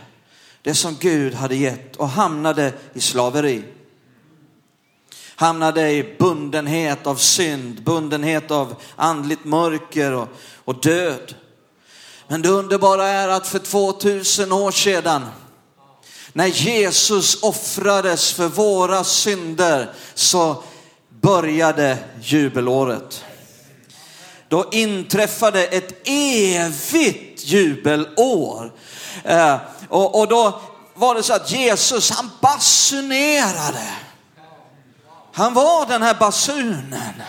det 0.63 0.75
som 0.75 0.97
Gud 1.01 1.35
hade 1.35 1.57
gett 1.57 1.97
och 1.97 2.09
hamnade 2.09 2.73
i 2.95 3.01
slaveri. 3.01 3.65
Hamnade 5.37 5.91
i 5.91 6.17
bundenhet 6.19 7.07
av 7.07 7.17
synd, 7.17 7.83
bundenhet 7.83 8.51
av 8.51 8.75
andligt 8.97 9.45
mörker 9.45 10.13
och, 10.13 10.29
och 10.65 10.81
död. 10.81 11.35
Men 12.29 12.43
det 12.43 12.49
underbara 12.49 13.07
är 13.07 13.29
att 13.29 13.47
för 13.47 13.59
2000 13.59 14.53
år 14.53 14.71
sedan 14.71 15.27
när 16.33 16.47
Jesus 16.47 17.43
offrades 17.43 18.33
för 18.33 18.49
våra 18.49 19.05
synder 19.05 19.93
så 20.15 20.63
började 21.21 21.99
jubelåret. 22.23 23.25
Då 24.49 24.69
inträffade 24.73 25.67
ett 25.67 26.09
evigt 26.09 27.34
jubelår. 27.45 28.73
Eh, 29.25 29.57
och, 29.89 30.21
och 30.21 30.29
då 30.29 30.61
var 30.95 31.15
det 31.15 31.23
så 31.23 31.35
att 31.35 31.51
Jesus 31.51 32.11
han 32.11 32.31
basunerade. 32.41 33.89
Han 35.33 35.55
var 35.55 35.87
den 35.87 36.03
här 36.03 36.15
basunen 36.15 37.23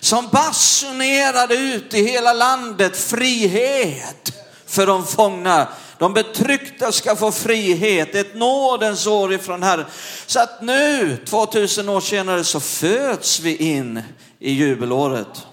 som 0.00 0.28
basunerade 0.28 1.54
ut 1.54 1.94
i 1.94 2.08
hela 2.08 2.32
landet 2.32 2.96
frihet 2.96 4.32
för 4.66 4.86
de 4.86 5.06
fångna 5.06 5.68
de 6.02 6.14
betryckta 6.14 6.92
ska 6.92 7.16
få 7.16 7.32
frihet, 7.32 8.14
ett 8.14 8.34
nådens 8.34 9.06
år 9.06 9.32
ifrån 9.32 9.62
Herren. 9.62 9.84
Så 10.26 10.40
att 10.40 10.62
nu, 10.62 11.16
2000 11.26 11.88
år 11.88 12.00
senare, 12.00 12.44
så 12.44 12.60
föds 12.60 13.40
vi 13.40 13.56
in 13.56 14.02
i 14.38 14.52
jubelåret. 14.52 15.46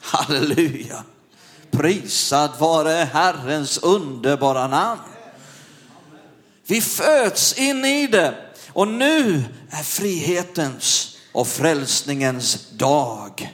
Halleluja. 0.00 1.04
Prisad 1.72 2.50
vare 2.58 3.08
Herrens 3.12 3.78
underbara 3.78 4.68
namn. 4.68 5.00
Vi 6.66 6.80
föds 6.80 7.58
in 7.58 7.84
i 7.84 8.06
det 8.06 8.34
och 8.72 8.88
nu 8.88 9.44
är 9.70 9.82
frihetens 9.82 11.16
och 11.32 11.48
frälsningens 11.48 12.70
dag. 12.70 13.52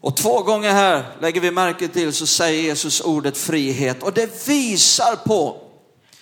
Och 0.00 0.16
två 0.16 0.42
gånger 0.42 0.72
här 0.72 1.04
lägger 1.20 1.40
vi 1.40 1.50
märke 1.50 1.88
till 1.88 2.12
så 2.12 2.26
säger 2.26 2.62
Jesus 2.62 3.00
ordet 3.00 3.38
frihet 3.38 4.02
och 4.02 4.12
det 4.12 4.48
visar 4.48 5.16
på 5.16 5.62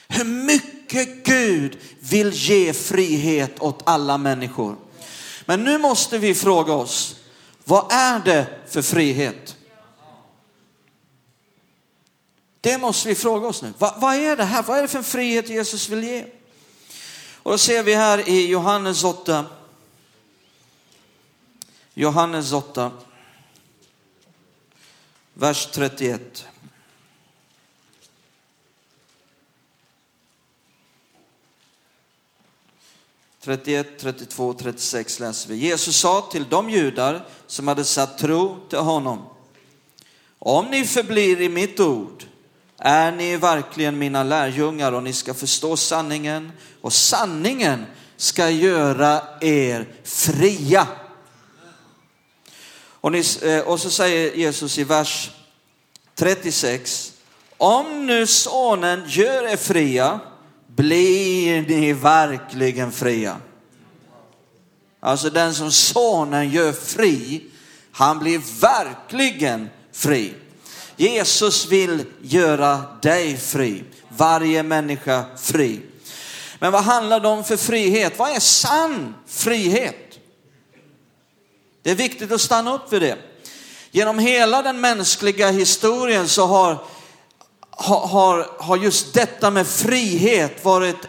hur 0.09 0.25
mycket 0.25 1.25
Gud 1.25 1.79
vill 2.01 2.31
ge 2.33 2.73
frihet 2.73 3.61
åt 3.61 3.83
alla 3.85 4.19
människor. 4.19 4.77
Men 5.47 5.65
nu 5.65 5.79
måste 5.79 6.19
vi 6.19 6.35
fråga 6.35 6.73
oss, 6.73 7.17
vad 7.65 7.93
är 7.93 8.19
det 8.19 8.47
för 8.67 8.83
frihet? 8.83 9.57
Det 12.61 12.79
måste 12.79 13.09
vi 13.09 13.15
fråga 13.15 13.49
oss 13.49 13.63
nu. 13.63 13.73
Vad, 13.79 14.01
vad, 14.01 14.15
är 14.15 14.37
det 14.37 14.45
här? 14.45 14.63
Vad 14.63 14.79
är 14.79 14.83
det 14.83 14.89
för 14.89 15.03
frihet 15.03 15.49
Jesus 15.49 15.89
vill 15.89 16.05
ge? 16.05 16.27
Och 17.43 17.51
då 17.51 17.59
ser 17.59 17.83
vi 17.83 17.95
här 17.95 18.29
i 18.29 18.47
Johannes 18.47 19.05
8. 19.05 19.47
Johannes 21.95 22.53
8 22.53 22.91
vers 25.35 25.69
31. 25.73 26.47
”31, 33.45 33.85
32, 34.01 34.55
36 34.55 35.21
läser 35.21 35.49
vi. 35.49 35.57
Jesus 35.57 35.97
sa 35.97 36.29
till 36.33 36.45
de 36.51 36.71
judar 36.71 37.27
som 37.47 37.69
hade 37.69 37.85
satt 37.85 38.19
tro 38.19 38.57
till 38.69 38.79
honom. 38.79 39.23
Om 40.39 40.67
ni 40.67 40.85
förblir 40.85 41.41
i 41.41 41.49
mitt 41.49 41.81
ord 41.81 42.25
är 42.79 43.13
ni 43.13 43.37
verkligen 43.37 43.99
mina 43.99 44.23
lärjungar 44.23 44.93
och 44.93 45.03
ni 45.03 45.13
ska 45.13 45.35
förstå 45.35 45.77
sanningen 45.77 46.53
och 46.81 46.93
sanningen 46.93 47.87
ska 48.17 48.51
göra 48.51 49.23
er 49.41 49.89
fria. 50.05 50.87
Och, 53.01 53.13
ni, 53.13 53.25
eh, 53.43 53.61
och 53.61 53.81
så 53.81 53.91
säger 53.91 54.35
Jesus 54.35 54.79
i 54.79 54.85
vers 54.85 55.31
36. 56.15 57.13
Om 57.57 58.07
nu 58.07 58.27
sonen 58.27 59.05
gör 59.09 59.47
er 59.47 59.57
fria 59.57 60.21
blir 60.77 61.63
ni 61.63 61.93
verkligen 61.93 62.93
fria. 62.93 63.37
Alltså 65.01 65.31
den 65.31 65.55
som 65.55 65.73
sonen 65.73 66.51
gör 66.51 66.73
fri, 66.73 67.45
han 67.93 68.19
blir 68.19 68.61
verkligen 68.61 69.71
fri. 69.93 70.35
Jesus 70.97 71.67
vill 71.67 72.05
göra 72.23 72.83
dig 73.03 73.37
fri, 73.37 73.85
varje 74.09 74.63
människa 74.63 75.25
fri. 75.37 75.81
Men 76.59 76.73
vad 76.73 76.83
handlar 76.83 77.21
det 77.21 77.29
om 77.29 77.45
för 77.45 77.57
frihet? 77.57 78.19
Vad 78.19 78.31
är 78.31 78.41
sann 78.41 79.15
frihet? 79.27 80.19
Det 81.83 81.91
är 81.91 81.95
viktigt 81.95 82.33
att 82.33 82.41
stanna 82.41 82.75
upp 82.75 82.93
vid 82.93 83.03
det. 83.03 83.19
Genom 83.91 84.19
hela 84.19 84.63
den 84.63 84.81
mänskliga 84.81 85.51
historien 85.51 86.29
så 86.29 86.47
har, 86.47 86.85
har, 87.77 88.51
har 88.59 88.77
just 88.77 89.15
detta 89.15 89.51
med 89.51 89.67
frihet 89.67 90.65
varit 90.65 91.09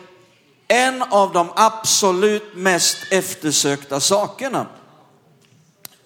en 0.67 1.01
av 1.01 1.33
de 1.33 1.49
absolut 1.55 2.55
mest 2.55 2.97
eftersökta 3.11 3.99
sakerna 3.99 4.67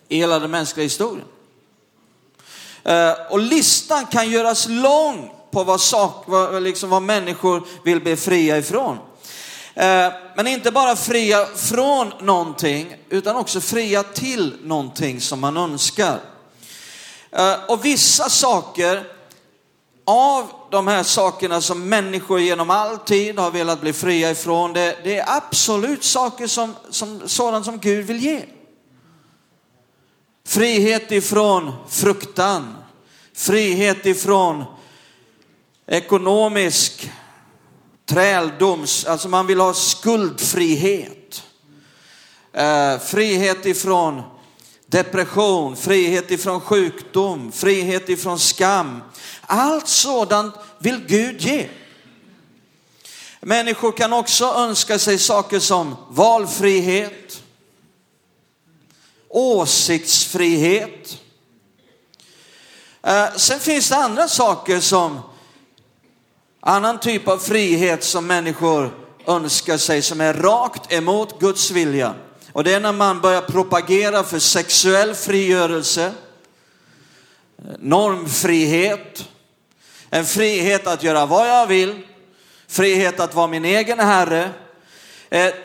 i 0.08 0.18
hela 0.18 0.39
den 0.39 0.51
mänskliga 0.51 0.84
historien. 0.84 1.28
Eh, 2.84 3.13
och 3.30 3.39
listan 3.39 4.06
kan 4.06 4.32
göras 4.32 4.68
lång 4.70 5.32
på 5.51 5.63
vad, 5.63 5.82
sak, 5.82 6.24
vad, 6.28 6.63
liksom 6.63 6.89
vad 6.89 7.01
människor 7.01 7.63
vill 7.84 8.01
bli 8.01 8.16
fria 8.16 8.58
ifrån. 8.58 8.98
Eh, 9.74 10.13
men 10.36 10.48
inte 10.48 10.72
bara 10.72 10.96
fria 10.96 11.46
från 11.56 12.13
någonting, 12.22 12.96
utan 13.10 13.36
också 13.36 13.62
fria 13.62 14.04
till 14.04 14.56
någonting 14.63 15.22
som 15.22 15.39
man 15.39 15.58
önskar. 15.58 16.20
Eh, 17.32 17.54
och 17.68 17.86
vissa 17.86 18.30
saker 18.30 19.19
av 20.10 20.51
de 20.72 20.88
här 20.88 21.04
sakerna 21.04 21.62
som 21.62 21.89
människor 21.89 22.39
genom 22.39 22.70
all 22.70 22.98
tid 22.98 23.39
har 23.39 23.51
velat 23.51 23.82
bli 23.82 23.94
fria 23.94 24.32
ifrån, 24.32 24.74
det, 24.74 24.98
det 25.04 25.18
är 25.18 25.38
absolut 25.38 26.04
saker 26.04 26.48
som, 26.48 26.75
som 26.89 27.30
sådant 27.30 27.66
som 27.66 27.80
Gud 27.80 28.06
vill 28.06 28.24
ge. 28.24 28.42
Frihet 30.48 31.12
ifrån 31.12 31.74
fruktan, 31.89 32.75
frihet 33.34 34.06
ifrån 34.06 34.63
ekonomisk 35.88 37.12
träldoms, 38.06 39.06
alltså 39.06 39.30
man 39.30 39.48
vill 39.48 39.60
ha 39.60 39.74
skuldfrihet. 39.74 41.44
Eh, 42.54 43.00
frihet 43.00 43.66
ifrån 43.66 44.22
depression, 44.89 45.75
frihet 45.75 46.32
ifrån 46.32 46.62
sjukdom, 46.62 47.51
frihet 47.51 48.10
ifrån 48.10 48.39
skam. 48.39 49.01
Allt 49.51 49.88
sådant 49.88 50.56
vill 50.79 51.06
Gud 51.08 51.41
ge. 51.41 51.70
Människor 53.39 53.91
kan 53.91 54.13
också 54.13 54.46
önska 54.46 55.00
sig 55.00 55.18
saker 55.18 55.60
som 55.60 55.96
valfrihet, 56.10 57.44
åsiktsfrihet. 59.29 61.18
Eh, 63.03 63.34
sen 63.36 63.60
finns 63.60 63.89
det 63.89 63.96
andra 63.96 64.27
saker 64.27 64.79
som 64.79 65.20
annan 66.60 67.00
typ 67.00 67.27
av 67.27 67.38
frihet 67.38 68.03
som 68.03 68.27
människor 68.27 68.94
önskar 69.27 69.77
sig 69.77 70.01
som 70.01 70.22
är 70.22 70.34
rakt 70.34 70.94
emot 70.94 71.39
Guds 71.39 71.72
vilja. 71.72 72.15
Och 72.51 72.63
det 72.63 72.74
är 72.74 72.79
när 72.79 72.94
man 72.94 73.22
börjar 73.22 73.41
propagera 73.41 74.24
för 74.24 74.39
sexuell 74.39 75.15
frigörelse, 75.15 76.06
eh, 77.58 77.63
normfrihet, 77.79 79.29
en 80.10 80.25
frihet 80.25 80.88
att 80.88 81.04
göra 81.04 81.26
vad 81.26 81.50
jag 81.50 81.67
vill, 81.67 82.02
frihet 82.67 83.19
att 83.19 83.36
vara 83.36 83.48
min 83.48 83.65
egen 83.65 84.00
herre. 84.00 84.50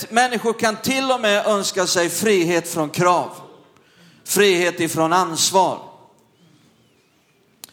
Människor 0.08 0.52
kan 0.52 0.76
till 0.76 1.10
och 1.10 1.20
med 1.20 1.46
önska 1.46 1.86
sig 1.86 2.08
frihet 2.08 2.68
från 2.68 2.90
krav, 2.90 3.30
frihet 4.24 4.80
ifrån 4.80 5.12
ansvar. 5.12 5.94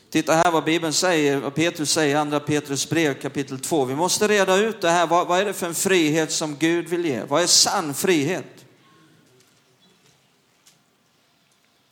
Titta 0.09 0.33
här 0.33 0.51
vad 0.51 0.63
Bibeln 0.63 0.93
säger, 0.93 1.37
vad 1.37 1.55
Petrus 1.55 1.91
säger 1.91 2.15
i 2.15 2.17
andra 2.17 2.39
Petrus 2.39 2.89
brev 2.89 3.21
kapitel 3.21 3.59
2. 3.59 3.85
Vi 3.85 3.95
måste 3.95 4.27
reda 4.27 4.55
ut 4.55 4.81
det 4.81 4.89
här, 4.89 5.07
vad, 5.07 5.27
vad 5.27 5.39
är 5.39 5.45
det 5.45 5.53
för 5.53 5.67
en 5.67 5.75
frihet 5.75 6.31
som 6.31 6.55
Gud 6.55 6.87
vill 6.87 7.05
ge? 7.05 7.23
Vad 7.23 7.43
är 7.43 7.47
sann 7.47 7.93
frihet? 7.93 8.65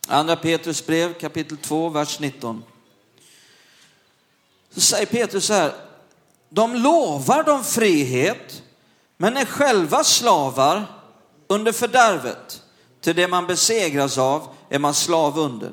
Andra 0.08 0.36
Petrus 0.36 0.86
brev 0.86 1.12
kapitel 1.12 1.56
2, 1.56 1.88
vers 1.88 2.20
19. 2.20 2.62
Så 4.74 4.80
säger 4.80 5.06
Petrus 5.06 5.44
så 5.44 5.52
här, 5.54 5.72
de 6.48 6.74
lovar 6.74 7.42
dem 7.42 7.64
frihet, 7.64 8.62
men 9.16 9.36
är 9.36 9.44
själva 9.44 10.04
slavar 10.04 10.84
under 11.46 11.72
fördärvet. 11.72 12.62
Till 13.00 13.16
det 13.16 13.28
man 13.28 13.46
besegras 13.46 14.18
av 14.18 14.48
är 14.68 14.78
man 14.78 14.94
slav 14.94 15.38
under. 15.38 15.72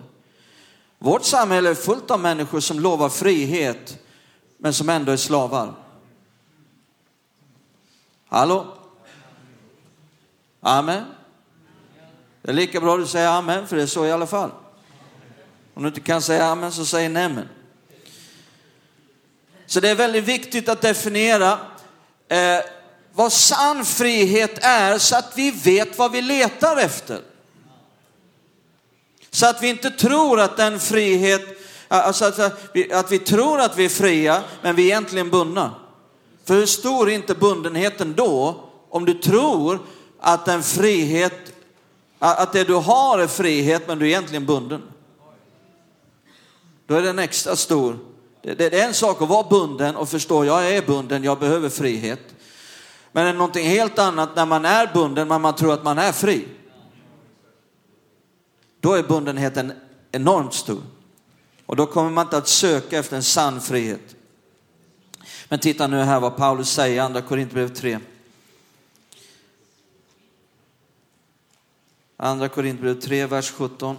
Vårt 1.00 1.24
samhälle 1.24 1.70
är 1.70 1.76
fullt 1.76 2.12
av 2.12 2.20
människor 2.20 2.60
som 2.60 2.80
lovar 2.80 3.10
frihet, 3.10 3.98
men 4.58 4.74
som 4.74 4.90
ändå 4.90 5.12
är 5.12 5.18
slavar. 5.18 5.74
Hallå? 8.30 8.66
Amen. 10.62 11.04
Det 12.42 12.52
är 12.52 12.56
lika 12.56 12.82
bra 12.82 12.94
att 12.94 13.00
du 13.00 13.08
säger 13.08 13.30
amen, 13.30 13.68
för 13.68 13.76
det 13.76 13.82
är 13.82 13.88
så 13.88 14.06
i 14.06 14.12
alla 14.12 14.28
fall. 14.28 14.52
Om 15.74 15.84
du 15.84 15.88
inte 15.88 16.02
kan 16.02 16.22
säga 16.22 16.46
amen 16.46 16.72
så 16.72 16.86
säg 16.86 17.10
nämen. 17.10 17.48
Så 19.67 19.80
det 19.80 19.89
är 19.89 19.95
väldigt 19.95 20.23
viktigt 20.23 20.69
att 20.69 20.82
definiera 20.82 21.60
eh, 22.30 22.60
vad 23.13 23.34
sann 23.34 23.86
frihet 23.86 24.58
är 24.62 24.97
så 24.97 25.15
att 25.15 25.32
vi 25.36 25.51
vet 25.51 25.97
vad 25.97 26.12
vi 26.12 26.21
letar 26.21 26.77
efter. 26.77 27.21
Så 29.32 29.45
att 29.45 29.63
vi 29.63 29.69
inte 29.69 29.91
tror 29.91 30.39
att 30.39 30.58
den 30.58 30.80
frihet, 30.80 31.41
eh, 31.89 32.08
alltså 32.08 32.25
att 32.25 32.39
eh, 32.39 32.49
vi, 32.73 32.93
att 32.93 33.12
vi 33.12 33.19
tror 33.19 33.60
att 33.60 33.77
vi 33.77 33.86
är 33.86 33.89
fria, 33.89 34.43
men 34.62 34.75
vi 34.75 34.84
är 34.84 34.88
egentligen 34.88 35.30
bundna. 35.30 35.75
För 36.45 36.53
hur 36.53 36.65
stor 36.65 37.10
är 37.10 37.13
inte 37.13 37.36
bundenheten 37.36 38.13
då, 38.13 38.63
om 38.89 39.06
du 39.06 39.13
tror 39.13 39.80
att 40.19 40.45
den 40.45 40.63
frihet, 40.63 41.53
eh, 42.19 42.41
att 42.41 42.53
det 42.53 42.63
du 42.63 42.73
har 42.73 43.19
är 43.19 43.27
frihet, 43.27 43.88
men 43.88 43.99
du 43.99 44.06
är 44.06 44.10
egentligen 44.10 44.45
bunden. 44.45 44.82
Då 46.88 46.95
är 46.95 47.01
den 47.01 47.19
extra 47.19 47.56
stor. 47.56 47.99
Det 48.56 48.74
är 48.74 48.88
en 48.88 48.94
sak 48.94 49.22
att 49.22 49.30
vara 49.30 49.50
bunden 49.50 49.96
och 49.96 50.10
förstå, 50.10 50.46
jag 50.46 50.72
är 50.72 50.82
bunden, 50.82 51.24
jag 51.24 51.40
behöver 51.40 51.70
frihet. 51.70 52.36
Men 53.12 53.26
det 53.26 53.30
är 53.32 53.34
någonting 53.34 53.68
helt 53.68 54.00
annat 54.00 54.36
när 54.36 54.46
man 54.46 54.66
är 54.66 54.94
bunden, 54.94 55.28
men 55.28 55.42
man 55.42 55.56
tror 55.56 55.74
att 55.74 55.84
man 55.84 55.98
är 55.98 56.12
fri 56.12 56.48
då 58.88 58.94
är 58.94 59.04
bundenheten 59.04 59.74
enormt 60.12 60.54
stor. 60.54 60.82
Och 61.66 61.76
då 61.76 61.86
kommer 61.86 62.10
man 62.10 62.26
inte 62.26 62.38
att 62.38 62.48
söka 62.48 63.00
efter 63.00 63.16
en 63.16 63.24
sann 63.24 63.62
frihet. 63.62 64.16
Men 65.50 65.60
titta 65.60 65.88
nu 65.88 65.98
här 65.98 66.20
vad 66.20 66.38
Paulus 66.38 66.70
säger 66.70 66.96
i 66.96 67.00
andra 67.00 67.22
Korintierbrevet 67.22 67.76
3. 67.76 68.00
Andra 72.18 72.50
Korintierbrevet 72.50 73.02
3, 73.02 73.26
vers 73.26 73.52
17. 73.52 73.98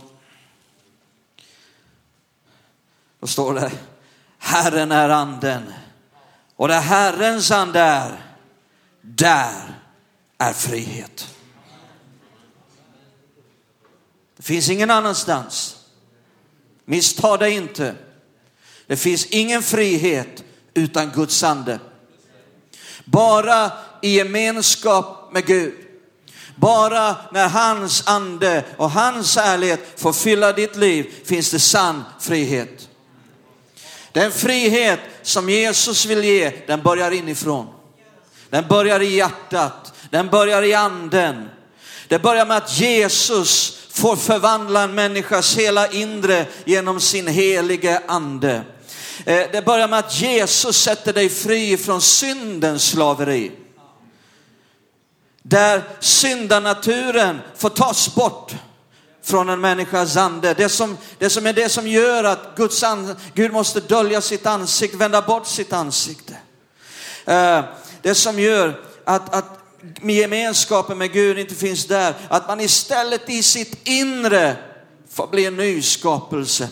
Då 3.20 3.26
står 3.26 3.54
det, 3.54 3.72
Herren 4.38 4.92
är 4.92 5.08
anden 5.08 5.72
och 6.56 6.68
där 6.68 6.80
Herrens 6.80 7.50
ande 7.50 7.80
är, 7.80 8.22
där 9.00 9.80
är 10.38 10.52
frihet. 10.52 11.34
Det 14.36 14.42
finns 14.42 14.70
ingen 14.70 14.90
annanstans. 14.90 15.76
Missta 16.84 17.36
dig 17.36 17.52
inte. 17.52 17.94
Det 18.86 18.96
finns 18.96 19.26
ingen 19.26 19.62
frihet 19.62 20.44
utan 20.74 21.10
Guds 21.10 21.42
ande. 21.42 21.80
Bara 23.04 23.72
i 24.02 24.16
gemenskap 24.16 25.32
med 25.32 25.46
Gud. 25.46 25.74
Bara 26.56 27.16
när 27.32 27.48
hans 27.48 28.08
ande 28.08 28.64
och 28.76 28.90
hans 28.90 29.36
ärlighet 29.36 30.00
får 30.00 30.12
fylla 30.12 30.52
ditt 30.52 30.76
liv 30.76 31.14
finns 31.24 31.50
det 31.50 31.58
sann 31.58 32.04
frihet. 32.20 32.87
Den 34.18 34.32
frihet 34.32 35.00
som 35.22 35.50
Jesus 35.50 36.06
vill 36.06 36.24
ge, 36.24 36.52
den 36.66 36.82
börjar 36.82 37.10
inifrån. 37.10 37.66
Den 38.50 38.68
börjar 38.68 39.00
i 39.00 39.16
hjärtat, 39.16 39.92
den 40.10 40.28
börjar 40.28 40.62
i 40.62 40.74
anden. 40.74 41.48
Det 42.08 42.18
börjar 42.18 42.46
med 42.46 42.56
att 42.56 42.80
Jesus 42.80 43.78
får 43.90 44.16
förvandla 44.16 44.82
en 44.82 44.94
människas 44.94 45.56
hela 45.56 45.88
inre 45.88 46.46
genom 46.64 47.00
sin 47.00 47.26
helige 47.26 48.02
ande. 48.08 48.62
Eh, 49.24 49.46
det 49.52 49.64
börjar 49.64 49.88
med 49.88 49.98
att 49.98 50.20
Jesus 50.20 50.82
sätter 50.82 51.12
dig 51.12 51.28
fri 51.28 51.76
från 51.76 52.00
syndens 52.00 52.84
slaveri. 52.88 53.52
Där 55.42 55.82
syndanaturen 56.00 57.40
får 57.56 57.70
tas 57.70 58.14
bort 58.14 58.54
från 59.28 59.48
en 59.48 59.60
människas 59.60 60.16
ande. 60.16 60.54
Det 60.54 60.68
som, 60.68 60.96
det 61.18 61.30
som 61.30 61.46
är 61.46 61.52
det 61.52 61.68
som 61.68 61.88
gör 61.88 62.24
att 62.24 62.56
Guds 62.56 62.82
and, 62.82 63.16
Gud 63.34 63.52
måste 63.52 63.80
dölja 63.80 64.20
sitt 64.20 64.46
ansikte, 64.46 64.96
vända 64.96 65.22
bort 65.22 65.46
sitt 65.46 65.72
ansikte. 65.72 66.36
Eh, 67.24 67.64
det 68.02 68.14
som 68.14 68.38
gör 68.38 68.80
att, 69.04 69.34
att 69.34 69.58
gemenskapen 70.02 70.98
med 70.98 71.12
Gud 71.12 71.38
inte 71.38 71.54
finns 71.54 71.86
där. 71.86 72.14
Att 72.28 72.48
man 72.48 72.60
istället 72.60 73.30
i 73.30 73.42
sitt 73.42 73.88
inre 73.88 74.56
får 75.10 75.26
bli 75.26 75.46
en 75.46 75.56
ny 75.56 75.82
skapelse. 75.82 76.68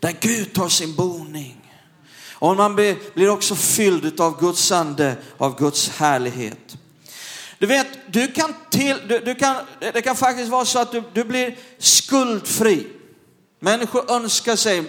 Där 0.00 0.16
Gud 0.20 0.54
tar 0.54 0.68
sin 0.68 0.94
boning. 0.94 1.72
Och 2.32 2.56
man 2.56 2.74
blir 2.74 3.28
också 3.28 3.54
fylld 3.54 4.20
av 4.20 4.40
Guds 4.40 4.72
ande, 4.72 5.16
av 5.38 5.58
Guds 5.58 5.88
härlighet. 5.88 6.77
Du 7.58 7.66
vet, 7.66 7.86
du 8.06 8.32
kan 8.32 8.54
till, 8.70 9.08
du, 9.08 9.18
du 9.18 9.34
kan, 9.34 9.56
det 9.80 10.02
kan 10.02 10.16
faktiskt 10.16 10.50
vara 10.50 10.64
så 10.64 10.78
att 10.78 10.92
du, 10.92 11.02
du 11.12 11.24
blir 11.24 11.58
skuldfri. 11.78 12.86
Människor 13.58 14.10
önskar 14.10 14.56
sig 14.56 14.84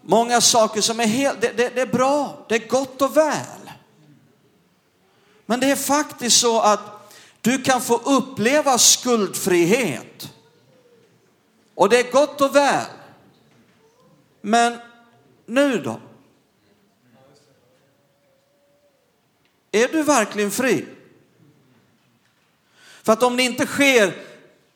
många 0.00 0.40
saker 0.40 0.80
som 0.80 1.00
är 1.00 1.06
helt, 1.06 1.40
det, 1.40 1.52
det, 1.56 1.74
det 1.74 1.80
är 1.80 1.86
bra, 1.86 2.46
det 2.48 2.54
är 2.54 2.68
gott 2.68 3.02
och 3.02 3.16
väl. 3.16 3.70
Men 5.46 5.60
det 5.60 5.70
är 5.70 5.76
faktiskt 5.76 6.40
så 6.40 6.60
att 6.60 6.80
du 7.40 7.62
kan 7.62 7.80
få 7.80 7.96
uppleva 7.96 8.78
skuldfrihet. 8.78 10.32
Och 11.74 11.88
det 11.88 11.98
är 11.98 12.12
gott 12.12 12.40
och 12.40 12.56
väl. 12.56 12.86
Men 14.40 14.78
nu 15.46 15.78
då? 15.78 16.00
Är 19.72 19.88
du 19.88 20.02
verkligen 20.02 20.50
fri? 20.50 20.86
För 23.04 23.12
att 23.12 23.22
om 23.22 23.36
det 23.36 23.42
inte 23.42 23.66
sker 23.66 24.14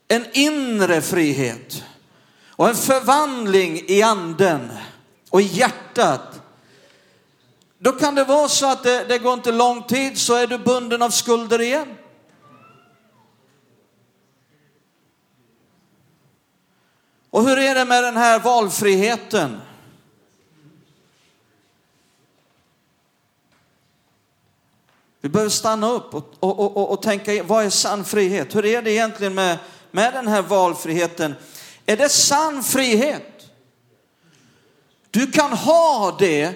en 0.08 0.26
inre 0.32 1.00
frihet 1.00 1.84
och 2.50 2.68
en 2.68 2.74
förvandling 2.74 3.82
i 3.86 4.02
anden 4.02 4.70
och 5.30 5.40
i 5.40 5.44
hjärtat, 5.44 6.40
då 7.78 7.92
kan 7.92 8.14
det 8.14 8.24
vara 8.24 8.48
så 8.48 8.70
att 8.70 8.82
det, 8.82 9.04
det 9.04 9.18
går 9.18 9.34
inte 9.34 9.52
lång 9.52 9.82
tid 9.82 10.18
så 10.18 10.34
är 10.34 10.46
du 10.46 10.58
bunden 10.58 11.02
av 11.02 11.10
skulder 11.10 11.60
igen. 11.60 11.94
Och 17.30 17.48
hur 17.48 17.58
är 17.58 17.74
det 17.74 17.84
med 17.84 18.04
den 18.04 18.16
här 18.16 18.38
valfriheten? 18.38 19.60
Vi 25.20 25.28
behöver 25.28 25.50
stanna 25.50 25.90
upp 25.90 26.14
och, 26.14 26.34
och, 26.40 26.76
och, 26.76 26.92
och, 26.92 27.02
tänka, 27.02 27.42
vad 27.42 27.64
är 27.64 27.70
sann 27.70 28.04
frihet? 28.04 28.54
Hur 28.54 28.64
är 28.64 28.82
det 28.82 28.92
egentligen 28.92 29.34
med, 29.34 29.58
med 29.90 30.12
den 30.12 30.28
här 30.28 30.42
valfriheten? 30.42 31.34
Är 31.86 31.96
det 31.96 32.08
sann 32.08 32.62
frihet? 32.62 33.50
Du 35.10 35.30
kan 35.30 35.52
ha 35.52 36.16
det 36.18 36.54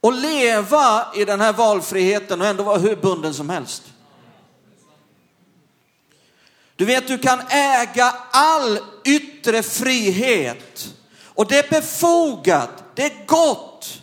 och 0.00 0.12
leva 0.12 1.06
i 1.16 1.24
den 1.24 1.40
här 1.40 1.52
valfriheten 1.52 2.40
och 2.40 2.46
ändå 2.46 2.62
vara 2.62 2.78
hur 2.78 2.96
bunden 2.96 3.34
som 3.34 3.50
helst. 3.50 3.82
Du 6.76 6.84
vet, 6.84 7.08
du 7.08 7.18
kan 7.18 7.40
äga 7.48 8.14
all 8.30 8.78
yttre 9.04 9.62
frihet 9.62 10.94
och 11.24 11.46
det 11.48 11.58
är 11.58 11.70
befogat, 11.70 12.84
det 12.94 13.02
är 13.02 13.26
gott, 13.26 14.02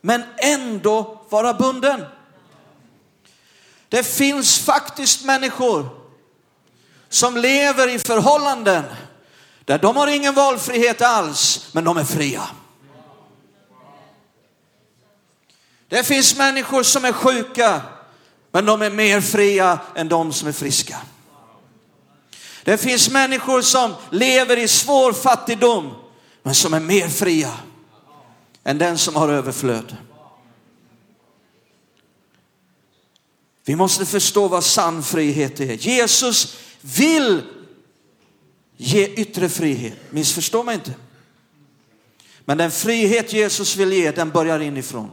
men 0.00 0.22
ändå 0.36 1.20
vara 1.28 1.54
bunden. 1.54 2.04
Det 3.94 4.02
finns 4.02 4.58
faktiskt 4.58 5.24
människor 5.24 5.88
som 7.08 7.36
lever 7.36 7.88
i 7.88 7.98
förhållanden 7.98 8.84
där 9.64 9.78
de 9.78 9.96
har 9.96 10.06
ingen 10.06 10.34
valfrihet 10.34 11.02
alls, 11.02 11.68
men 11.72 11.84
de 11.84 11.96
är 11.96 12.04
fria. 12.04 12.42
Det 15.88 16.04
finns 16.04 16.36
människor 16.36 16.82
som 16.82 17.04
är 17.04 17.12
sjuka, 17.12 17.82
men 18.52 18.66
de 18.66 18.82
är 18.82 18.90
mer 18.90 19.20
fria 19.20 19.78
än 19.94 20.08
de 20.08 20.32
som 20.32 20.48
är 20.48 20.52
friska. 20.52 20.96
Det 22.64 22.78
finns 22.78 23.10
människor 23.10 23.62
som 23.62 23.94
lever 24.10 24.56
i 24.56 24.68
svår 24.68 25.12
fattigdom, 25.12 25.94
men 26.42 26.54
som 26.54 26.74
är 26.74 26.80
mer 26.80 27.08
fria 27.08 27.50
än 28.64 28.78
den 28.78 28.98
som 28.98 29.16
har 29.16 29.28
överflöd. 29.28 29.96
Vi 33.64 33.76
måste 33.76 34.06
förstå 34.06 34.48
vad 34.48 34.64
sann 34.64 35.02
frihet 35.02 35.60
är. 35.60 35.74
Jesus 35.74 36.56
vill 36.80 37.42
ge 38.76 39.06
yttre 39.06 39.48
frihet, 39.48 39.98
missförstå 40.10 40.62
mig 40.62 40.74
inte. 40.74 40.94
Men 42.44 42.58
den 42.58 42.70
frihet 42.70 43.32
Jesus 43.32 43.76
vill 43.76 43.92
ge, 43.92 44.10
den 44.10 44.30
börjar 44.30 44.60
inifrån. 44.60 45.10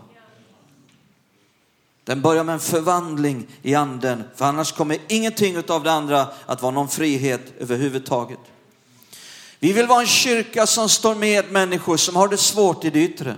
Den 2.03 2.21
börjar 2.21 2.43
med 2.43 2.53
en 2.53 2.59
förvandling 2.59 3.47
i 3.61 3.75
anden, 3.75 4.23
för 4.35 4.45
annars 4.45 4.71
kommer 4.71 4.97
ingenting 5.07 5.57
av 5.67 5.83
det 5.83 5.91
andra 5.91 6.27
att 6.45 6.61
vara 6.61 6.71
någon 6.71 6.89
frihet 6.89 7.53
överhuvudtaget. 7.59 8.39
Vi 9.59 9.73
vill 9.73 9.87
vara 9.87 10.01
en 10.01 10.07
kyrka 10.07 10.67
som 10.67 10.89
står 10.89 11.15
med 11.15 11.51
människor 11.51 11.97
som 11.97 12.15
har 12.15 12.27
det 12.27 12.37
svårt 12.37 12.85
i 12.85 12.89
det 12.89 13.03
yttre. 13.03 13.37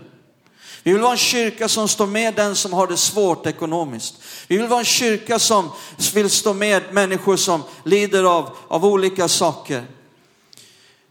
Vi 0.84 0.93
vill 0.93 1.02
vara 1.02 1.12
en 1.12 1.17
kyrka 1.17 1.67
som 1.67 1.88
står 1.88 2.08
med 2.08 2.34
den 2.34 2.56
som 2.56 2.74
har 2.74 2.88
det 2.88 2.98
svårt 2.98 3.46
ekonomiskt. 3.46 4.15
Vi 4.48 4.58
vill 4.58 4.67
vara 4.67 4.80
en 4.80 4.86
kyrka 4.86 5.39
som 5.39 5.69
vill 6.13 6.30
stå 6.30 6.54
med 6.54 6.84
människor 6.91 7.36
som 7.36 7.63
lider 7.84 8.24
av, 8.24 8.50
av 8.67 8.86
olika 8.86 9.28
saker. 9.28 9.84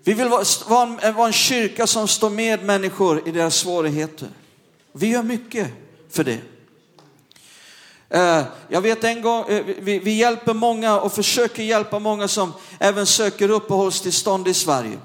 Vi 0.05 0.13
vill 0.13 0.29
vara, 0.29 0.45
vara, 0.67 0.99
en, 1.03 1.15
vara 1.15 1.27
en 1.27 1.33
kyrka 1.33 1.87
som 1.87 2.09
står 2.09 2.31
med 2.31 2.65
människor 2.65 3.29
i 3.29 3.31
deras 3.31 3.55
svårigheter. 3.55 4.29
Vi 4.93 5.07
gör 5.07 5.23
mycket 5.23 5.69
för 6.11 6.25
det. 6.25 6.39
Eh, 8.09 8.45
jag 8.69 8.81
vet 8.81 9.05
en 9.05 9.23
gång, 9.23 9.45
eh, 9.49 9.65
vi, 9.79 9.99
vi 9.99 10.13
hjälper 10.13 10.55
många 10.55 11.01
och 11.01 11.13
försöker 11.13 11.63
hjälpa 11.63 11.99
många 11.99 12.29
som 12.29 12.53
även 12.79 13.07
söker 13.07 13.51
uppehållstillstånd 13.51 14.49
i 14.49 14.55
Sverige. 14.55 14.99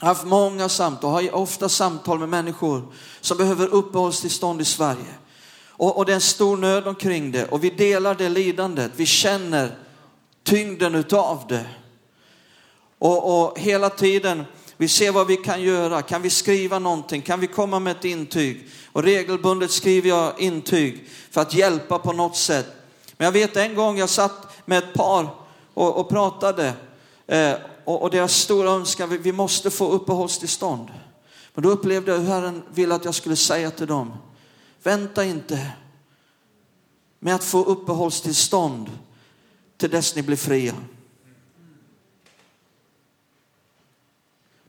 Jag 0.00 0.06
har 0.06 0.14
haft 0.14 0.26
många 0.26 0.68
samtal, 0.68 1.10
har 1.10 1.34
ofta 1.34 1.68
samtal 1.68 2.18
med 2.18 2.28
människor 2.28 2.82
som 3.20 3.38
behöver 3.38 3.66
uppehållstillstånd 3.66 4.60
i 4.60 4.64
Sverige. 4.64 5.14
Och, 5.68 5.96
och 5.96 6.06
det 6.06 6.12
är 6.12 6.14
en 6.14 6.20
stor 6.20 6.56
nöd 6.56 6.86
omkring 6.86 7.32
det 7.32 7.44
och 7.44 7.64
vi 7.64 7.70
delar 7.70 8.14
det 8.14 8.28
lidandet. 8.28 8.92
Vi 8.96 9.06
känner 9.06 9.78
tyngden 10.44 10.94
utav 10.94 11.44
det. 11.48 11.64
Och, 12.98 13.42
och 13.42 13.58
hela 13.58 13.90
tiden, 13.90 14.44
vi 14.76 14.88
ser 14.88 15.12
vad 15.12 15.26
vi 15.26 15.36
kan 15.36 15.62
göra. 15.62 16.02
Kan 16.02 16.22
vi 16.22 16.30
skriva 16.30 16.78
någonting? 16.78 17.22
Kan 17.22 17.40
vi 17.40 17.46
komma 17.46 17.78
med 17.78 17.96
ett 17.96 18.04
intyg? 18.04 18.68
Och 18.92 19.02
regelbundet 19.02 19.70
skriver 19.70 20.08
jag 20.08 20.40
intyg 20.40 21.08
för 21.30 21.40
att 21.40 21.54
hjälpa 21.54 21.98
på 21.98 22.12
något 22.12 22.36
sätt. 22.36 22.66
Men 23.16 23.24
jag 23.24 23.32
vet 23.32 23.56
en 23.56 23.74
gång 23.74 23.98
jag 23.98 24.08
satt 24.08 24.46
med 24.64 24.78
ett 24.78 24.94
par 24.94 25.28
och, 25.74 25.96
och 25.96 26.08
pratade 26.08 26.72
eh, 27.26 27.52
och, 27.88 28.02
och, 28.02 28.10
deras 28.10 28.34
stora 28.34 28.70
önskan, 28.70 29.08
vi, 29.08 29.18
vi 29.18 29.32
måste 29.32 29.70
få 29.70 29.90
uppehållstillstånd. 29.90 30.90
Men 31.54 31.62
då 31.62 31.70
upplevde 31.70 32.12
jag 32.12 32.18
hur 32.18 32.26
Herren 32.26 32.62
ville 32.74 32.94
att 32.94 33.04
jag 33.04 33.14
skulle 33.14 33.36
säga 33.36 33.70
till 33.70 33.86
dem, 33.86 34.12
vänta 34.82 35.24
inte 35.24 35.72
med 37.18 37.34
att 37.34 37.44
få 37.44 37.64
uppehållstillstånd 37.64 38.90
till 39.76 39.90
dess 39.90 40.16
ni 40.16 40.22
blir 40.22 40.36
fria. 40.36 40.74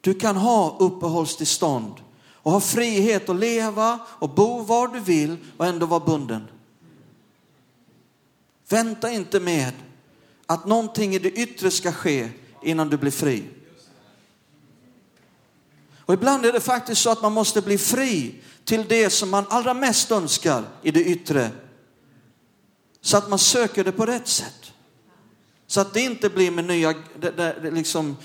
Du 0.01 0.13
kan 0.13 0.35
ha 0.35 0.77
uppehållstillstånd 0.79 1.93
och 2.33 2.51
ha 2.51 2.59
frihet 2.59 3.29
att 3.29 3.39
leva 3.39 3.99
och 4.07 4.29
bo 4.29 4.61
var 4.61 4.87
du 4.87 4.99
vill 4.99 5.37
och 5.57 5.65
ändå 5.65 5.85
vara 5.85 6.05
bunden. 6.05 6.47
Vänta 8.69 9.11
inte 9.11 9.39
med 9.39 9.73
att 10.45 10.65
någonting 10.65 11.15
i 11.15 11.19
det 11.19 11.31
yttre 11.31 11.71
ska 11.71 11.91
ske 11.91 12.29
innan 12.61 12.89
du 12.89 12.97
blir 12.97 13.11
fri. 13.11 13.43
Och 16.09 16.13
ibland 16.13 16.45
är 16.45 16.53
det 16.53 16.59
faktiskt 16.59 17.01
så 17.01 17.09
att 17.09 17.21
man 17.21 17.33
måste 17.33 17.61
bli 17.61 17.77
fri 17.77 18.35
till 18.65 18.85
det 18.87 19.09
som 19.09 19.29
man 19.29 19.45
allra 19.49 19.73
mest 19.73 20.11
önskar 20.11 20.63
i 20.83 20.91
det 20.91 21.03
yttre. 21.03 21.51
Så 23.01 23.17
att 23.17 23.29
man 23.29 23.39
söker 23.39 23.83
det 23.83 23.91
på 23.91 24.05
rätt 24.05 24.27
sätt. 24.27 24.71
Så 25.67 25.81
att 25.81 25.93
det 25.93 26.01
inte 26.01 26.29
blir 26.29 26.51
med 26.51 26.65
nya, 26.65 26.93
det, 27.19 27.31
det, 27.31 27.71
liksom, 27.71 28.17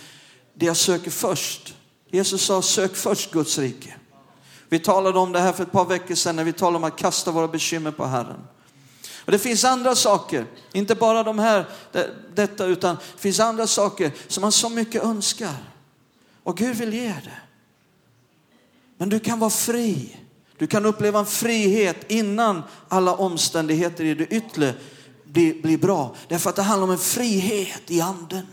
det 0.54 0.66
jag 0.66 0.76
söker 0.76 1.10
först. 1.10 1.74
Jesus 2.10 2.42
sa 2.42 2.62
sök 2.62 2.96
först 2.96 3.30
Guds 3.30 3.58
rike. 3.58 3.94
Vi 4.68 4.78
talade 4.78 5.18
om 5.18 5.32
det 5.32 5.40
här 5.40 5.52
för 5.52 5.62
ett 5.62 5.72
par 5.72 5.84
veckor 5.84 6.14
sedan 6.14 6.36
när 6.36 6.44
vi 6.44 6.52
talade 6.52 6.76
om 6.76 6.84
att 6.84 6.96
kasta 6.96 7.30
våra 7.30 7.48
bekymmer 7.48 7.90
på 7.90 8.04
Herren. 8.04 8.40
Och 9.24 9.32
det 9.32 9.38
finns 9.38 9.64
andra 9.64 9.94
saker, 9.94 10.46
inte 10.72 10.94
bara 10.94 11.22
de 11.22 11.38
här, 11.38 11.66
detta, 12.34 12.66
utan 12.66 12.96
det 12.96 13.20
finns 13.20 13.40
andra 13.40 13.66
saker 13.66 14.12
som 14.28 14.40
man 14.40 14.52
så 14.52 14.68
mycket 14.68 15.04
önskar. 15.04 15.56
Och 16.42 16.56
Gud 16.56 16.76
vill 16.76 16.94
ge 16.94 17.08
det. 17.08 17.38
Men 18.96 19.08
du 19.08 19.20
kan 19.20 19.38
vara 19.38 19.50
fri. 19.50 20.16
Du 20.58 20.66
kan 20.66 20.86
uppleva 20.86 21.18
en 21.18 21.26
frihet 21.26 22.10
innan 22.10 22.62
alla 22.88 23.14
omständigheter 23.14 24.04
i 24.04 24.14
det 24.14 24.26
yttre 24.26 24.74
blir, 25.24 25.62
blir 25.62 25.78
bra. 25.78 26.14
Därför 26.28 26.50
att 26.50 26.56
det 26.56 26.62
handlar 26.62 26.84
om 26.84 26.92
en 26.92 26.98
frihet 26.98 27.90
i 27.90 28.00
anden. 28.00 28.46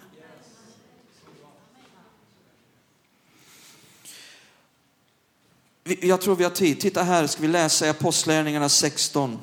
Jag 5.83 6.21
tror 6.21 6.35
vi 6.35 6.43
har 6.43 6.51
tid. 6.51 6.79
Titta 6.79 7.03
här, 7.03 7.27
ska 7.27 7.41
vi 7.41 7.47
läsa 7.47 7.85
i 7.85 7.89
Apostlagärningarna 7.89 8.69
16. 8.69 9.39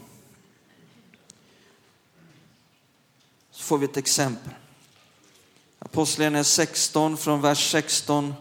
Får 3.69 3.79
vi 3.79 3.85
ett 3.85 3.97
exempel. 3.97 4.53
Apostlagärningarna 5.79 6.45
16 6.45 7.17
från 7.17 7.41
vers 7.41 7.71
16 7.71 8.35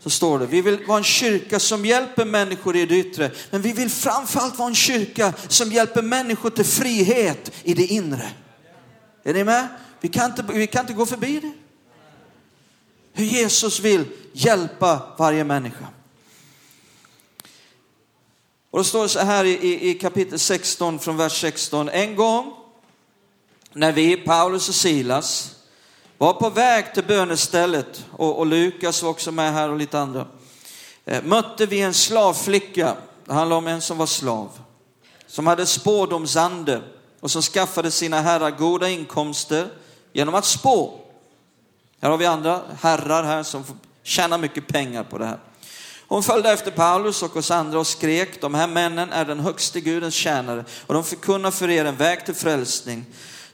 så 0.00 0.10
står 0.10 0.38
det, 0.38 0.46
vi 0.46 0.60
vill 0.60 0.84
vara 0.86 0.98
en 0.98 1.04
kyrka 1.04 1.60
som 1.60 1.86
hjälper 1.86 2.24
människor 2.24 2.76
i 2.76 2.86
det 2.86 2.98
yttre, 2.98 3.30
men 3.50 3.62
vi 3.62 3.72
vill 3.72 3.90
framförallt 3.90 4.58
vara 4.58 4.68
en 4.68 4.74
kyrka 4.74 5.32
som 5.48 5.72
hjälper 5.72 6.02
människor 6.02 6.50
till 6.50 6.64
frihet 6.64 7.52
i 7.62 7.74
det 7.74 7.86
inre. 7.86 8.30
Är 9.22 9.34
ni 9.34 9.44
med? 9.44 9.68
Vi 10.00 10.08
kan 10.08 10.30
inte, 10.30 10.44
vi 10.52 10.66
kan 10.66 10.80
inte 10.80 10.92
gå 10.92 11.06
förbi 11.06 11.40
det. 11.40 11.52
Hur 13.12 13.24
Jesus 13.24 13.80
vill 13.80 14.04
hjälpa 14.32 15.02
varje 15.18 15.44
människa. 15.44 15.86
Och 18.70 18.78
då 18.78 18.84
står 18.84 19.02
det 19.02 19.08
så 19.08 19.20
här 19.20 19.44
i, 19.44 19.90
i 19.90 19.94
kapitel 19.94 20.38
16 20.38 20.98
från 20.98 21.16
vers 21.16 21.40
16. 21.40 21.88
En 21.88 22.16
gång 22.16 22.63
när 23.74 23.92
vi, 23.92 24.16
Paulus 24.16 24.68
och 24.68 24.74
Silas, 24.74 25.54
var 26.18 26.32
på 26.32 26.50
väg 26.50 26.94
till 26.94 27.04
bönestället 27.04 28.04
och, 28.10 28.38
och 28.38 28.46
Lukas 28.46 29.02
var 29.02 29.10
också 29.10 29.32
med 29.32 29.52
här 29.52 29.70
och 29.70 29.78
lite 29.78 29.98
andra. 29.98 30.26
Eh, 31.04 31.22
mötte 31.22 31.66
vi 31.66 31.80
en 31.80 31.94
slavflicka, 31.94 32.96
det 33.24 33.32
handlar 33.32 33.56
om 33.56 33.66
en 33.66 33.80
som 33.80 33.98
var 33.98 34.06
slav, 34.06 34.48
som 35.26 35.46
hade 35.46 35.66
spådomsande 35.66 36.80
och 37.20 37.30
som 37.30 37.42
skaffade 37.42 37.90
sina 37.90 38.20
herrar 38.20 38.50
goda 38.50 38.88
inkomster 38.88 39.68
genom 40.12 40.34
att 40.34 40.44
spå. 40.44 41.00
Här 42.00 42.10
har 42.10 42.16
vi 42.16 42.26
andra 42.26 42.60
herrar 42.80 43.24
här 43.24 43.42
som 43.42 43.64
tjänar 44.02 44.38
mycket 44.38 44.66
pengar 44.66 45.04
på 45.04 45.18
det 45.18 45.26
här. 45.26 45.38
Hon 46.08 46.22
följde 46.22 46.52
efter 46.52 46.70
Paulus 46.70 47.22
och 47.22 47.36
oss 47.36 47.50
andra 47.50 47.78
och 47.78 47.86
skrek, 47.86 48.40
de 48.40 48.54
här 48.54 48.66
männen 48.66 49.12
är 49.12 49.24
den 49.24 49.40
högste 49.40 49.80
Gudens 49.80 50.14
tjänare 50.14 50.64
och 50.86 50.94
de 50.94 51.04
förkunnar 51.04 51.50
för 51.50 51.70
er 51.70 51.84
en 51.84 51.96
väg 51.96 52.24
till 52.24 52.34
frälsning. 52.34 53.04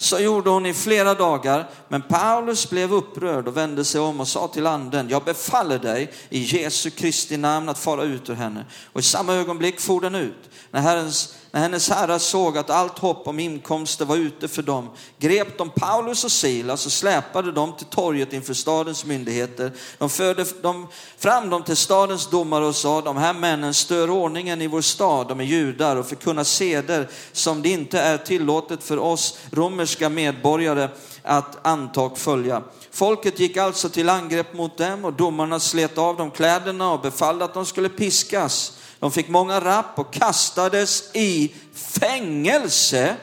Så 0.03 0.19
gjorde 0.19 0.51
hon 0.51 0.67
i 0.67 0.75
flera 0.75 1.15
dagar, 1.15 1.71
men 1.89 2.03
Paulus 2.03 2.71
blev 2.71 2.95
upprörd 2.95 3.49
och 3.49 3.57
vände 3.57 3.85
sig 3.85 4.01
om 4.01 4.21
och 4.21 4.29
sa 4.29 4.49
till 4.49 4.67
anden, 4.67 5.09
jag 5.09 5.25
befaller 5.25 5.79
dig 5.79 6.13
i 6.29 6.39
Jesu 6.39 6.91
Kristi 6.91 7.37
namn 7.37 7.69
att 7.69 7.79
fara 7.79 8.03
ut 8.03 8.31
ur 8.31 8.35
henne. 8.35 8.65
Och 8.93 9.01
i 9.01 9.03
samma 9.03 9.35
ögonblick 9.35 9.81
for 9.81 10.01
den 10.01 10.15
ut. 10.15 10.51
När 10.71 10.81
herrens 10.81 11.35
när 11.53 11.61
hennes 11.61 11.91
herrar 11.91 12.19
såg 12.19 12.59
att 12.59 12.71
allt 12.71 12.99
hopp 12.99 13.29
om 13.29 13.39
inkomster 13.39 14.05
var 14.05 14.17
ute 14.17 14.49
för 14.49 14.63
dem, 14.63 14.91
grep 15.19 15.59
de 15.59 15.71
Paulus 15.71 16.25
och 16.25 16.33
Silas 16.33 16.87
och 16.87 16.93
släpade 16.93 17.53
dem 17.53 17.73
till 17.77 17.87
torget 17.87 18.33
inför 18.33 18.55
stadens 18.55 19.05
myndigheter. 19.05 19.73
De 19.99 20.11
förde 20.11 20.45
dem, 20.63 20.89
fram 21.19 21.51
dem 21.51 21.63
till 21.63 21.77
stadens 21.77 22.31
domare 22.31 22.65
och 22.67 22.77
sa, 22.77 23.01
de 23.01 23.17
här 23.17 23.33
männen 23.33 23.75
stör 23.75 24.11
ordningen 24.11 24.63
i 24.63 24.67
vår 24.67 24.81
stad, 24.81 25.29
de 25.29 25.41
är 25.41 25.45
judar 25.45 25.97
och 25.97 26.07
förkunnar 26.07 26.45
seder 26.45 27.09
som 27.33 27.63
det 27.63 27.69
inte 27.69 28.01
är 28.01 28.19
tillåtet 28.19 28.83
för 28.83 28.99
oss 28.99 29.39
romerska 29.51 30.09
medborgare 30.09 30.89
att 31.23 31.67
anta 31.67 32.01
och 32.01 32.19
följa. 32.19 32.63
Folket 32.91 33.41
gick 33.41 33.57
alltså 33.57 33.89
till 33.89 34.09
angrepp 34.09 34.55
mot 34.55 34.79
dem 34.79 35.05
och 35.05 35.13
domarna 35.13 35.61
slet 35.61 35.99
av 35.99 36.17
dem 36.17 36.31
kläderna 36.31 36.93
och 36.93 37.01
befallde 37.01 37.45
att 37.45 37.55
de 37.55 37.67
skulle 37.67 37.89
piskas. 37.89 38.77
De 39.01 39.13
fick 39.13 39.29
många 39.29 39.61
rapp 39.61 39.99
och 39.99 40.13
kastades 40.13 41.15
i 41.15 41.55
fängelse. 41.73 43.17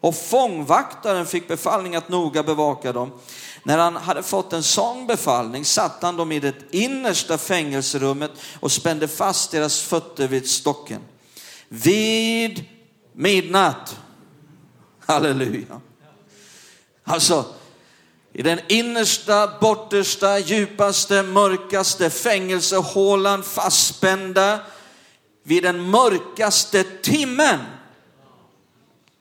Och 0.00 0.14
fångvaktaren 0.14 1.26
fick 1.26 1.48
befallning 1.48 1.96
att 1.96 2.08
noga 2.08 2.42
bevaka 2.42 2.92
dem. 2.92 3.12
När 3.62 3.78
han 3.78 3.96
hade 3.96 4.22
fått 4.22 4.52
en 4.52 4.62
sån 4.62 5.06
befallning 5.06 5.64
satte 5.64 6.06
han 6.06 6.16
dem 6.16 6.32
i 6.32 6.40
det 6.40 6.54
innersta 6.70 7.38
fängelserummet 7.38 8.30
och 8.60 8.72
spände 8.72 9.08
fast 9.08 9.50
deras 9.50 9.80
fötter 9.80 10.28
vid 10.28 10.48
stocken. 10.48 11.00
Vid 11.68 12.64
midnatt. 13.12 13.96
Halleluja. 15.06 15.80
Alltså, 17.04 17.44
i 18.32 18.42
den 18.42 18.60
innersta, 18.68 19.58
bortersta, 19.60 20.38
djupaste, 20.38 21.22
mörkaste 21.22 22.10
fängelsehålan 22.10 23.42
fastspända 23.42 24.60
vid 25.44 25.62
den 25.62 25.90
mörkaste 25.90 26.84
timmen 27.02 27.58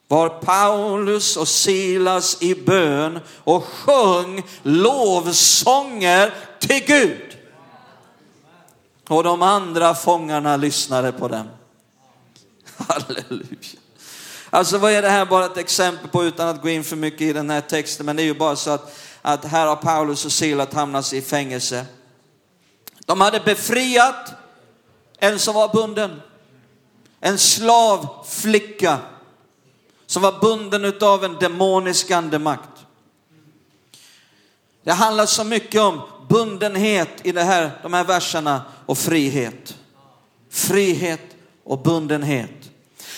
var 0.08 0.30
Paulus 0.30 1.38
och 1.38 1.48
Silas 1.48 2.38
i 2.42 2.56
bön 2.56 3.20
och 3.44 3.64
sjöng 3.64 4.44
lovsånger 4.62 6.34
till 6.60 6.84
Gud. 6.86 7.38
Och 9.08 9.24
de 9.24 9.42
andra 9.42 9.96
fångarna 9.96 10.58
lyssnade 10.58 11.12
på 11.12 11.28
dem. 11.28 11.50
Halleluja. 12.78 13.80
Alltså 14.50 14.78
vad 14.78 14.92
är 14.92 15.02
det 15.02 15.10
här 15.10 15.26
bara 15.26 15.46
ett 15.46 15.58
exempel 15.58 16.10
på 16.10 16.24
utan 16.24 16.48
att 16.48 16.62
gå 16.62 16.70
in 16.70 16.84
för 16.84 16.96
mycket 16.96 17.22
i 17.22 17.34
den 17.34 17.50
här 17.50 17.62
texten. 17.62 18.06
Men 18.06 18.16
det 18.16 18.22
är 18.22 18.26
ju 18.26 18.34
bara 18.34 18.56
så 18.56 18.72
att, 18.72 18.98
att 19.22 19.46
här 19.46 19.68
har 19.68 19.76
Paulus 19.76 20.26
och 20.26 20.32
Silas 20.32 20.74
hamnat 20.74 21.14
i 21.14 21.22
fängelse. 21.22 21.86
De 23.06 23.22
hade 23.22 23.40
befriat 23.40 24.43
en 25.24 25.40
som 25.40 25.56
var 25.56 25.68
bunden. 25.68 26.22
En 27.20 27.38
slavflicka 27.38 29.00
som 30.06 30.22
var 30.22 30.40
bunden 30.40 30.94
av 31.02 31.26
en 31.26 31.34
demonisk 31.34 32.12
andemakt. 32.12 32.70
Det 34.84 34.92
handlar 34.92 35.26
så 35.26 35.44
mycket 35.44 35.82
om 35.82 36.02
bundenhet 36.30 37.10
i 37.24 37.32
det 37.32 37.44
här, 37.44 37.72
de 37.82 37.94
här 37.94 38.04
verserna 38.04 38.62
och 38.86 38.98
frihet. 38.98 39.76
Frihet 40.50 41.36
och 41.64 41.80
bundenhet. 41.80 42.70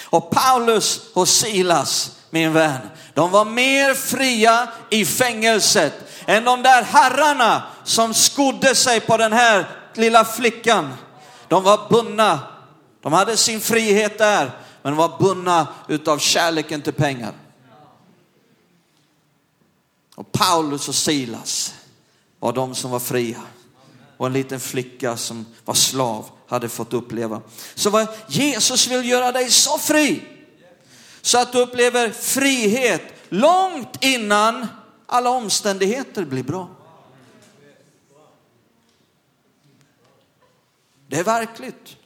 Och 0.04 0.30
Paulus 0.30 1.02
och 1.14 1.28
Silas, 1.28 2.18
min 2.30 2.54
vän, 2.54 2.90
de 3.14 3.32
var 3.32 3.46
mer 3.46 3.94
fria 3.94 4.68
i 4.90 5.06
fängelset 5.06 5.94
än 6.26 6.44
de 6.44 6.64
där 6.64 6.84
herrarna 6.84 7.64
som 7.84 8.14
skodde 8.14 8.76
sig 8.76 9.00
på 9.00 9.18
den 9.18 9.34
här 9.34 9.68
lilla 9.94 10.26
flickan 10.26 10.94
de 11.56 11.64
var 11.64 11.90
bundna. 11.90 12.40
De 13.02 13.14
hade 13.14 13.38
sin 13.38 13.62
frihet 13.62 14.18
där, 14.18 14.52
men 14.82 14.92
de 14.92 14.98
var 14.98 15.20
bundna 15.20 15.68
utav 15.88 16.18
kärleken 16.18 16.82
till 16.82 16.94
pengar. 16.94 17.34
Och 20.16 20.32
Paulus 20.32 20.90
och 20.90 20.96
Silas 20.96 21.74
var 22.40 22.54
de 22.54 22.76
som 22.76 22.92
var 22.92 23.00
fria. 23.00 23.42
Och 24.18 24.28
en 24.28 24.34
liten 24.34 24.60
flicka 24.60 25.18
som 25.18 25.46
var 25.66 25.74
slav 25.74 26.30
hade 26.48 26.70
fått 26.70 26.94
uppleva. 26.94 27.42
Så 27.76 27.90
vad 27.90 28.08
Jesus 28.28 28.88
vill 28.88 29.10
göra 29.10 29.32
dig 29.32 29.52
så 29.52 29.78
fri. 29.78 30.24
Så 31.22 31.38
att 31.38 31.52
du 31.52 31.60
upplever 31.60 32.10
frihet 32.12 33.02
långt 33.30 34.04
innan 34.04 34.68
alla 35.06 35.30
omständigheter 35.30 36.26
blir 36.26 36.44
bra. 36.44 36.75
Det 41.16 41.20
är 41.20 41.24
verkligt. 41.24 41.98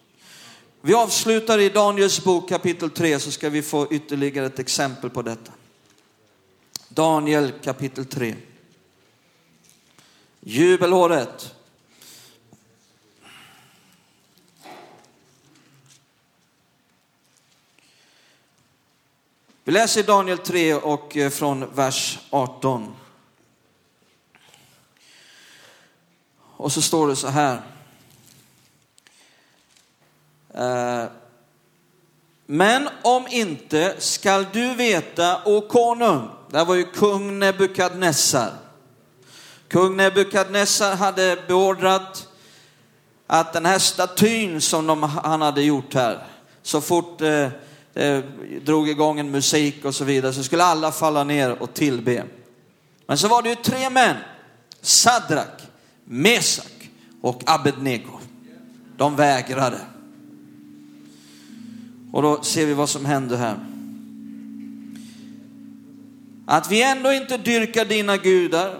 Vi 0.81 0.93
avslutar 0.93 1.59
i 1.59 1.69
Daniels 1.69 2.23
bok 2.23 2.49
kapitel 2.49 2.89
3 2.89 3.19
så 3.19 3.31
ska 3.31 3.49
vi 3.49 3.61
få 3.61 3.93
ytterligare 3.93 4.45
ett 4.45 4.59
exempel 4.59 5.09
på 5.09 5.21
detta. 5.21 5.51
Daniel 6.89 7.51
kapitel 7.63 8.05
3. 8.05 8.35
Jubelåret. 10.39 11.55
Vi 19.63 19.71
läser 19.71 20.03
Daniel 20.03 20.37
3 20.37 20.73
och 20.73 21.17
eh, 21.17 21.29
från 21.29 21.75
vers 21.75 22.19
18. 22.29 22.95
Och 26.39 26.71
så 26.71 26.81
står 26.81 27.07
det 27.07 27.15
så 27.15 27.27
här. 27.27 27.61
Eh, 30.53 31.03
men 32.45 32.89
om 33.01 33.27
inte 33.29 33.95
skall 33.97 34.45
du 34.53 34.75
veta, 34.75 35.41
o 35.45 35.61
konung, 35.61 36.29
det 36.49 36.63
var 36.63 36.75
ju 36.75 36.83
kung 36.83 37.39
Nebukadnessar. 37.39 38.53
Kung 39.67 39.97
Nebukadnessar 39.97 40.95
hade 40.95 41.37
beordrat 41.47 42.27
att 43.27 43.53
den 43.53 43.65
här 43.65 43.79
statyn 43.79 44.61
som 44.61 44.87
de, 44.87 45.03
han 45.03 45.41
hade 45.41 45.61
gjort 45.61 45.93
här, 45.93 46.23
så 46.61 46.81
fort 46.81 47.21
eh, 47.21 47.47
det 47.93 48.23
drog 48.65 48.89
igång 48.89 49.19
en 49.19 49.31
musik 49.31 49.85
och 49.85 49.95
så 49.95 50.03
vidare, 50.03 50.33
så 50.33 50.43
skulle 50.43 50.63
alla 50.63 50.91
falla 50.91 51.23
ner 51.23 51.61
och 51.61 51.73
tillbe. 51.73 52.23
Men 53.05 53.17
så 53.17 53.27
var 53.27 53.41
det 53.41 53.49
ju 53.49 53.55
tre 53.55 53.89
män, 53.89 54.15
Sadrak, 54.81 55.61
Mesak 56.03 56.89
och 57.21 57.43
Abednego. 57.45 58.19
De 58.97 59.15
vägrade. 59.15 59.79
Och 62.11 62.21
då 62.21 62.41
ser 62.41 62.65
vi 62.65 62.73
vad 62.73 62.89
som 62.89 63.05
händer 63.05 63.37
här. 63.37 63.59
att 66.49 66.71
vi 66.71 66.81
ändå 66.81 67.13
inte 67.13 67.37
dyrkar 67.37 67.85
dina 67.85 68.17
gudar 68.17 68.75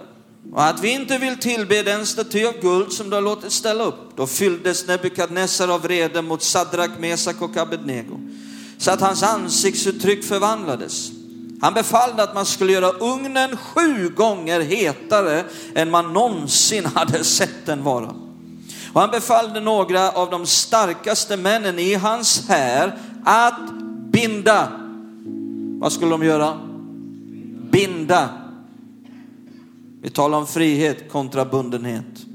och 0.53 0.63
att 0.63 0.83
vi 0.83 0.89
inte 0.89 1.17
vill 1.17 1.37
tillbe 1.37 1.83
den 1.83 2.05
staty 2.05 2.45
av 2.45 2.53
guld 2.61 2.91
som 2.91 3.09
du 3.09 3.15
har 3.15 3.21
låtit 3.21 3.51
ställa 3.51 3.83
upp. 3.83 4.15
Då 4.15 4.27
fylldes 4.27 4.87
Nebukadnessar 4.87 5.67
av 5.67 5.81
vrede 5.81 6.21
mot 6.21 6.43
Sadrak, 6.43 6.91
Mesak 6.99 7.41
och 7.41 7.57
Abednego 7.57 8.19
så 8.77 8.91
att 8.91 9.01
hans 9.01 9.23
ansiktsuttryck 9.23 10.23
förvandlades. 10.23 11.11
Han 11.61 11.73
befallde 11.73 12.23
att 12.23 12.35
man 12.35 12.45
skulle 12.45 12.73
göra 12.73 12.89
ugnen 12.89 13.57
sju 13.57 14.09
gånger 14.09 14.61
hetare 14.61 15.43
än 15.75 15.91
man 15.91 16.13
någonsin 16.13 16.85
hade 16.85 17.23
sett 17.23 17.65
den 17.65 17.83
vara. 17.83 18.13
Och 18.93 19.01
han 19.01 19.11
befallde 19.11 19.59
några 19.59 20.11
av 20.11 20.29
de 20.29 20.45
starkaste 20.45 21.37
männen 21.37 21.79
i 21.79 21.93
hans 21.93 22.47
här 22.47 22.97
att 23.23 23.71
binda. 24.12 24.71
Vad 25.79 25.91
skulle 25.91 26.12
de 26.12 26.23
göra? 26.23 26.60
Binda. 27.71 28.29
Vi 30.01 30.10
talar 30.10 30.38
om 30.38 30.47
frihet 30.47 31.12
kontra 31.12 31.45
bundenhet. 31.45 32.25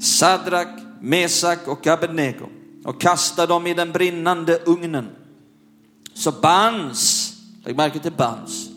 Sadrak, 0.00 0.68
Mesak 1.00 1.68
och 1.68 1.86
Abednego 1.86 2.46
och 2.84 3.00
kastade 3.00 3.52
dem 3.52 3.66
i 3.66 3.74
den 3.74 3.92
brinnande 3.92 4.58
ugnen. 4.66 5.08
Så 6.14 6.32
bands, 6.32 7.32
lägg 7.64 7.76
märke 7.76 7.98
till 7.98 8.12
bands, 8.12 8.68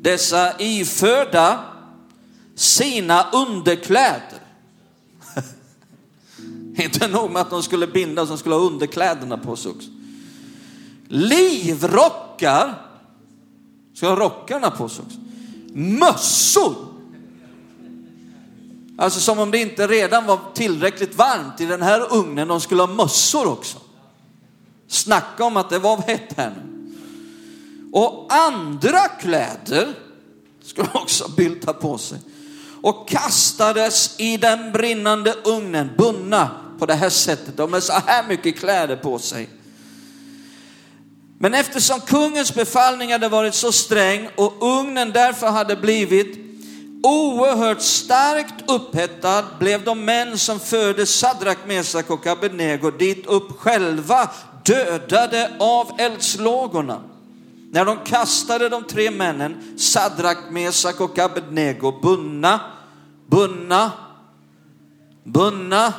dessa 0.00 0.60
iförda 0.60 1.64
sina 2.54 3.30
underkläder. 3.30 4.40
Inte 6.76 7.08
nog 7.08 7.30
med 7.30 7.42
att 7.42 7.50
de 7.50 7.62
skulle 7.62 7.86
bindas, 7.86 8.28
de 8.28 8.38
skulle 8.38 8.54
ha 8.54 8.62
underkläderna 8.62 9.38
på 9.38 9.56
sig 9.56 9.70
också. 9.70 9.88
Livrockar, 11.14 12.74
ska 13.94 14.08
ha 14.08 14.16
rockarna 14.16 14.70
på 14.70 14.88
sig 14.88 15.04
också. 15.06 15.18
Mössor. 15.74 16.74
Alltså 18.98 19.20
som 19.20 19.38
om 19.38 19.50
det 19.50 19.58
inte 19.58 19.86
redan 19.86 20.26
var 20.26 20.38
tillräckligt 20.54 21.14
varmt 21.14 21.60
i 21.60 21.66
den 21.66 21.82
här 21.82 22.14
ugnen, 22.14 22.48
de 22.48 22.60
skulle 22.60 22.82
ha 22.82 22.94
mössor 22.94 23.48
också. 23.48 23.78
Snacka 24.88 25.44
om 25.44 25.56
att 25.56 25.70
det 25.70 25.78
var 25.78 25.96
hett 25.96 26.32
här 26.36 26.50
nu. 26.50 26.92
Och 27.92 28.26
andra 28.30 29.08
kläder 29.08 29.94
skulle 30.62 30.88
också 30.94 31.30
bylta 31.36 31.72
på 31.72 31.98
sig 31.98 32.18
och 32.82 33.08
kastades 33.08 34.20
i 34.20 34.36
den 34.36 34.72
brinnande 34.72 35.34
ugnen, 35.44 35.90
bundna 35.98 36.50
på 36.78 36.86
det 36.86 36.94
här 36.94 37.10
sättet. 37.10 37.56
De 37.56 37.72
har 37.72 37.80
så 37.80 37.92
här 37.92 38.28
mycket 38.28 38.58
kläder 38.58 38.96
på 38.96 39.18
sig. 39.18 39.48
Men 41.42 41.54
eftersom 41.54 42.00
kungens 42.00 42.54
befallning 42.54 43.12
hade 43.12 43.28
varit 43.28 43.54
så 43.54 43.72
sträng 43.72 44.28
och 44.36 44.54
ugnen 44.60 45.12
därför 45.12 45.46
hade 45.46 45.76
blivit 45.76 46.38
oerhört 47.02 47.80
starkt 47.80 48.70
upphettad 48.70 49.44
blev 49.58 49.84
de 49.84 50.04
män 50.04 50.38
som 50.38 50.60
förde 50.60 51.06
Sadrak, 51.06 51.58
Mesak 51.66 52.10
och 52.10 52.26
Abednego 52.26 52.90
dit 52.90 53.26
upp 53.26 53.58
själva 53.58 54.30
dödade 54.64 55.50
av 55.58 55.90
eldslågorna. 55.98 57.00
När 57.70 57.84
de 57.84 57.98
kastade 58.04 58.68
de 58.68 58.84
tre 58.84 59.10
männen, 59.10 59.78
Sadrak, 59.78 60.38
Mesak 60.50 61.00
och 61.00 61.18
Abednego, 61.18 62.00
bundna, 62.02 62.60
bundna, 63.26 63.92
bundna 65.24 65.92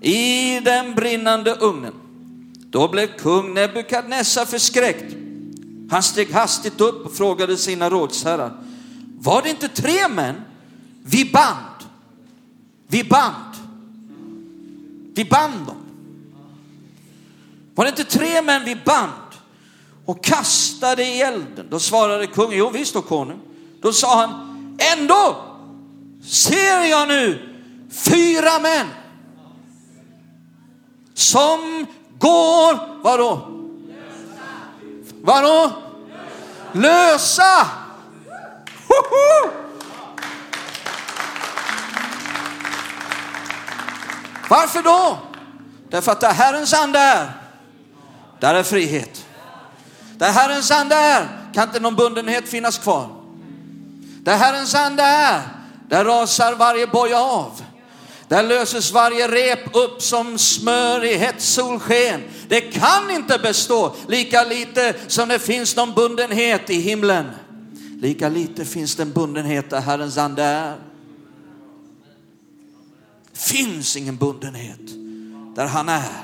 i 0.00 0.60
den 0.60 0.94
brinnande 0.94 1.54
ugnen. 1.54 2.05
Då 2.70 2.88
blev 2.88 3.06
kung 3.06 3.54
Nebukadnessar 3.54 4.44
förskräckt. 4.44 5.14
Han 5.90 6.02
steg 6.02 6.32
hastigt 6.32 6.80
upp 6.80 7.06
och 7.06 7.12
frågade 7.12 7.56
sina 7.56 7.90
rådsherrar. 7.90 8.52
Var 9.18 9.42
det 9.42 9.50
inte 9.50 9.68
tre 9.68 10.08
män 10.08 10.34
vi 11.04 11.24
band? 11.24 11.90
Vi 12.88 13.04
band. 13.04 13.54
Vi 15.14 15.24
band 15.24 15.66
dem. 15.66 15.76
Var 17.74 17.84
det 17.84 17.88
inte 17.88 18.04
tre 18.04 18.42
män 18.42 18.64
vi 18.64 18.76
band 18.76 19.12
och 20.04 20.24
kastade 20.24 21.04
i 21.04 21.20
elden? 21.20 21.66
Då 21.70 21.78
svarade 21.78 22.26
kungen, 22.26 22.58
jo 22.58 22.70
visst 22.70 22.94
då 22.94 23.02
konung. 23.02 23.40
Då 23.80 23.92
sa 23.92 24.20
han, 24.20 24.30
ändå 24.96 25.42
ser 26.22 26.84
jag 26.90 27.08
nu 27.08 27.48
fyra 27.90 28.58
män 28.58 28.86
som 31.14 31.86
går, 32.18 33.02
vadå? 33.02 33.48
Vadå? 35.22 35.72
Lösa! 36.72 37.66
Hoho! 38.88 39.50
Varför 44.48 44.82
då? 44.82 45.18
Därför 45.90 46.12
att 46.12 46.20
där 46.20 46.32
Herrens 46.32 46.74
ande 46.74 46.98
är, 46.98 47.32
där 48.40 48.54
är 48.54 48.62
frihet. 48.62 49.26
Där 50.16 50.30
Herrens 50.30 50.70
ande 50.70 50.94
är 50.94 51.28
kan 51.54 51.68
inte 51.68 51.80
någon 51.80 51.96
bundenhet 51.96 52.48
finnas 52.48 52.78
kvar. 52.78 53.08
Där 54.22 54.36
Herrens 54.36 54.74
ande 54.74 55.02
är, 55.02 55.40
där 55.88 56.04
rasar 56.04 56.54
varje 56.54 56.86
boja 56.86 57.20
av. 57.20 57.62
Där 58.28 58.42
löses 58.42 58.92
varje 58.92 59.28
rep 59.28 59.76
upp 59.76 60.02
som 60.02 60.38
smör 60.38 61.04
i 61.04 61.16
hett 61.16 61.40
solsken. 61.40 62.22
Det 62.48 62.60
kan 62.60 63.10
inte 63.10 63.38
bestå, 63.38 63.94
lika 64.08 64.44
lite 64.44 64.94
som 65.06 65.28
det 65.28 65.38
finns 65.38 65.76
någon 65.76 65.94
bundenhet 65.94 66.70
i 66.70 66.80
himlen. 66.80 67.26
Lika 68.00 68.28
lite 68.28 68.64
finns 68.64 68.96
det 68.96 69.02
en 69.02 69.12
bundenhet 69.12 69.70
där 69.70 69.80
Herrens 69.80 70.18
ande 70.18 70.42
är. 70.42 70.76
finns 73.34 73.96
ingen 73.96 74.16
bundenhet 74.16 74.80
där 75.56 75.66
han 75.66 75.88
är. 75.88 76.22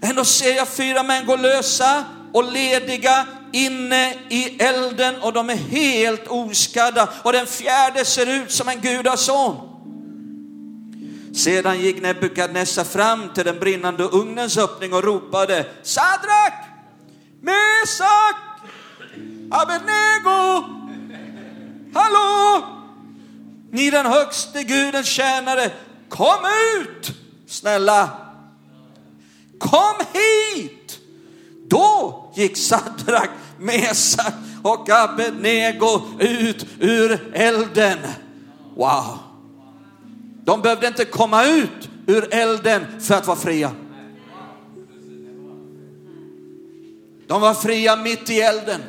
Ändå 0.00 0.24
ser 0.24 0.56
jag 0.56 0.68
fyra 0.68 1.02
män 1.02 1.26
gå 1.26 1.36
lösa 1.36 2.04
och 2.32 2.52
lediga 2.52 3.26
inne 3.52 4.14
i 4.28 4.44
elden 4.58 5.14
och 5.20 5.32
de 5.32 5.50
är 5.50 5.56
helt 5.56 6.26
oskadda 6.26 7.08
och 7.22 7.32
den 7.32 7.46
fjärde 7.46 8.04
ser 8.04 8.26
ut 8.26 8.50
som 8.52 8.68
en 8.68 8.80
gudason. 8.80 9.71
Sedan 11.34 11.80
gick 11.80 12.02
Nebukadnessar 12.02 12.84
fram 12.84 13.32
till 13.34 13.44
den 13.44 13.58
brinnande 13.58 14.04
ugnens 14.04 14.58
öppning 14.58 14.92
och 14.92 15.04
ropade 15.04 15.66
Sadrak, 15.82 16.52
Mesak, 17.40 18.36
Abednego, 19.50 20.64
hallå! 21.94 22.64
Ni 23.70 23.90
den 23.90 24.06
högste 24.06 24.62
Gudens 24.62 25.06
tjänare, 25.06 25.70
kom 26.08 26.44
ut! 26.78 27.12
Snälla, 27.46 28.08
kom 29.58 30.06
hit! 30.12 30.98
Då 31.68 32.32
gick 32.34 32.56
Sadrak, 32.56 33.30
Mesak 33.58 34.34
och 34.62 34.90
Abednego 34.90 36.00
ut 36.18 36.66
ur 36.80 37.32
elden. 37.34 37.98
Wow! 38.76 39.31
De 40.44 40.62
behövde 40.62 40.86
inte 40.86 41.04
komma 41.04 41.44
ut 41.44 41.88
ur 42.06 42.34
elden 42.34 42.86
för 43.00 43.14
att 43.14 43.26
vara 43.26 43.36
fria. 43.36 43.70
De 47.26 47.40
var 47.40 47.54
fria 47.54 47.96
mitt 47.96 48.30
i 48.30 48.40
elden. 48.40 48.82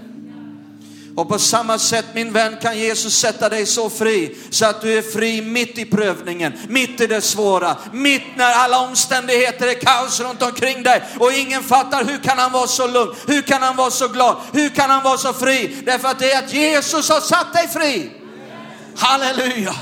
Och 1.15 1.29
på 1.29 1.39
samma 1.39 1.79
sätt 1.79 2.05
min 2.13 2.33
vän 2.33 2.57
kan 2.61 2.79
Jesus 2.79 3.17
sätta 3.17 3.49
dig 3.49 3.65
så 3.65 3.89
fri 3.89 4.37
så 4.49 4.65
att 4.65 4.81
du 4.81 4.97
är 4.97 5.01
fri 5.01 5.41
mitt 5.41 5.77
i 5.77 5.85
prövningen, 5.85 6.53
mitt 6.67 7.01
i 7.01 7.07
det 7.07 7.21
svåra, 7.21 7.75
mitt 7.91 8.23
när 8.35 8.53
alla 8.53 8.79
omständigheter 8.79 9.67
är 9.67 9.73
kaos 9.73 10.19
runt 10.19 10.41
omkring 10.41 10.83
dig 10.83 11.03
och 11.19 11.33
ingen 11.33 11.63
fattar 11.63 12.03
hur 12.03 12.17
kan 12.17 12.37
han 12.37 12.51
vara 12.51 12.67
så 12.67 12.87
lugn, 12.87 13.15
hur 13.27 13.41
kan 13.41 13.61
han 13.61 13.75
vara 13.75 13.91
så 13.91 14.07
glad, 14.07 14.35
hur 14.53 14.69
kan 14.69 14.89
han 14.89 15.03
vara 15.03 15.17
så 15.17 15.33
fri? 15.33 15.77
Därför 15.85 16.07
att 16.07 16.19
det 16.19 16.31
är 16.31 16.43
att 16.43 16.53
Jesus 16.53 17.09
har 17.09 17.21
satt 17.21 17.53
dig 17.53 17.67
fri. 17.67 18.11
Halleluja! 18.95 19.75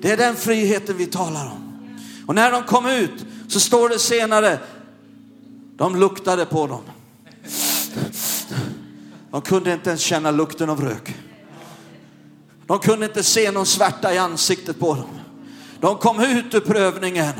Det 0.00 0.10
är 0.10 0.16
den 0.16 0.36
friheten 0.36 0.96
vi 0.96 1.06
talar 1.06 1.46
om. 1.46 1.78
Och 2.26 2.34
när 2.34 2.52
de 2.52 2.62
kom 2.62 2.86
ut 2.86 3.26
så 3.48 3.60
står 3.60 3.88
det 3.88 3.98
senare, 3.98 4.58
de 5.76 5.96
luktade 5.96 6.44
på 6.44 6.66
dem. 6.66 6.82
De 9.30 9.40
kunde 9.40 9.72
inte 9.72 9.90
ens 9.90 10.02
känna 10.02 10.30
lukten 10.30 10.70
av 10.70 10.80
rök. 10.80 11.16
De 12.66 12.78
kunde 12.78 13.06
inte 13.06 13.22
se 13.22 13.50
någon 13.50 13.66
svärta 13.66 14.14
i 14.14 14.18
ansiktet 14.18 14.78
på 14.78 14.94
dem. 14.94 15.18
De 15.80 15.98
kom 15.98 16.20
ut 16.20 16.54
ur 16.54 16.60
prövningen 16.60 17.32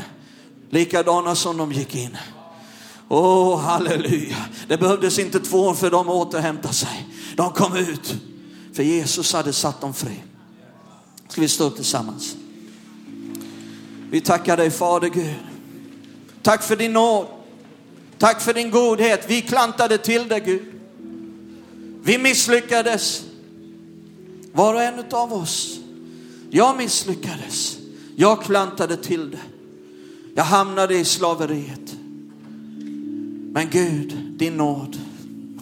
likadana 0.70 1.34
som 1.34 1.56
de 1.56 1.72
gick 1.72 1.94
in. 1.94 2.16
Åh, 3.08 3.54
oh, 3.54 3.60
halleluja. 3.60 4.36
Det 4.68 4.78
behövdes 4.78 5.18
inte 5.18 5.40
två 5.40 5.60
år 5.60 5.74
för 5.74 5.90
dem 5.90 6.08
att 6.08 6.14
återhämta 6.14 6.72
sig. 6.72 7.08
De 7.36 7.52
kom 7.52 7.76
ut 7.76 8.14
för 8.74 8.82
Jesus 8.82 9.32
hade 9.32 9.52
satt 9.52 9.80
dem 9.80 9.94
fri. 9.94 10.22
Ska 11.28 11.40
vi 11.40 11.48
stå 11.48 11.64
upp 11.64 11.76
tillsammans? 11.76 12.36
Vi 14.10 14.20
tackar 14.20 14.56
dig 14.56 14.70
Fader 14.70 15.08
Gud. 15.08 15.34
Tack 16.42 16.62
för 16.62 16.76
din 16.76 16.92
nåd. 16.92 17.26
Tack 18.18 18.40
för 18.40 18.54
din 18.54 18.70
godhet. 18.70 19.24
Vi 19.28 19.42
klantade 19.42 19.98
till 19.98 20.28
dig 20.28 20.40
Gud. 20.40 20.62
Vi 22.02 22.18
misslyckades. 22.18 23.24
Var 24.52 24.74
och 24.74 24.82
en 24.82 25.04
av 25.10 25.32
oss. 25.32 25.78
Jag 26.50 26.76
misslyckades. 26.76 27.78
Jag 28.16 28.42
klantade 28.42 28.96
till 28.96 29.30
det. 29.30 29.40
Jag 30.34 30.44
hamnade 30.44 30.94
i 30.94 31.04
slaveriet. 31.04 31.96
Men 33.52 33.68
Gud, 33.70 34.16
din 34.38 34.56
nåd. 34.56 34.96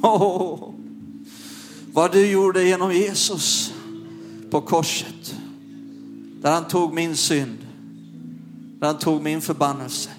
Oh, 0.02 0.74
vad 1.92 2.12
du 2.12 2.26
gjorde 2.26 2.64
genom 2.64 2.94
Jesus 2.94 3.72
på 4.50 4.60
korset. 4.60 5.34
Där 6.42 6.50
han 6.50 6.68
tog 6.68 6.94
min 6.94 7.16
synd. 7.16 7.65
Där 8.78 8.86
han 8.86 8.98
tog 8.98 9.22
min 9.22 9.40
förbannelse. 9.40 10.10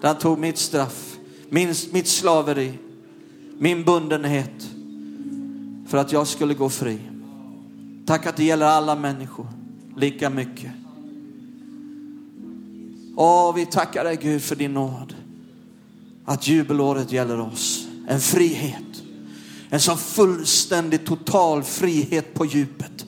Där 0.00 0.08
han 0.08 0.18
tog 0.18 0.38
mitt 0.38 0.58
straff, 0.58 1.16
min, 1.48 1.74
mitt 1.92 2.08
slaveri, 2.08 2.78
min 3.58 3.84
bundenhet. 3.84 4.68
För 5.86 5.98
att 5.98 6.12
jag 6.12 6.26
skulle 6.26 6.54
gå 6.54 6.68
fri. 6.68 6.98
Tack 8.06 8.26
att 8.26 8.36
det 8.36 8.44
gäller 8.44 8.66
alla 8.66 8.96
människor 8.96 9.46
lika 9.96 10.30
mycket. 10.30 10.72
Åh, 13.16 13.54
vi 13.54 13.66
tackar 13.66 14.04
dig 14.04 14.16
Gud 14.22 14.42
för 14.42 14.56
din 14.56 14.74
nåd. 14.74 15.14
Att 16.24 16.48
jubelåret 16.48 17.12
gäller 17.12 17.40
oss. 17.40 17.86
En 18.08 18.20
frihet. 18.20 19.02
En 19.70 19.80
sån 19.80 19.98
fullständig 19.98 21.06
total 21.06 21.62
frihet 21.62 22.34
på 22.34 22.46
djupet. 22.46 23.06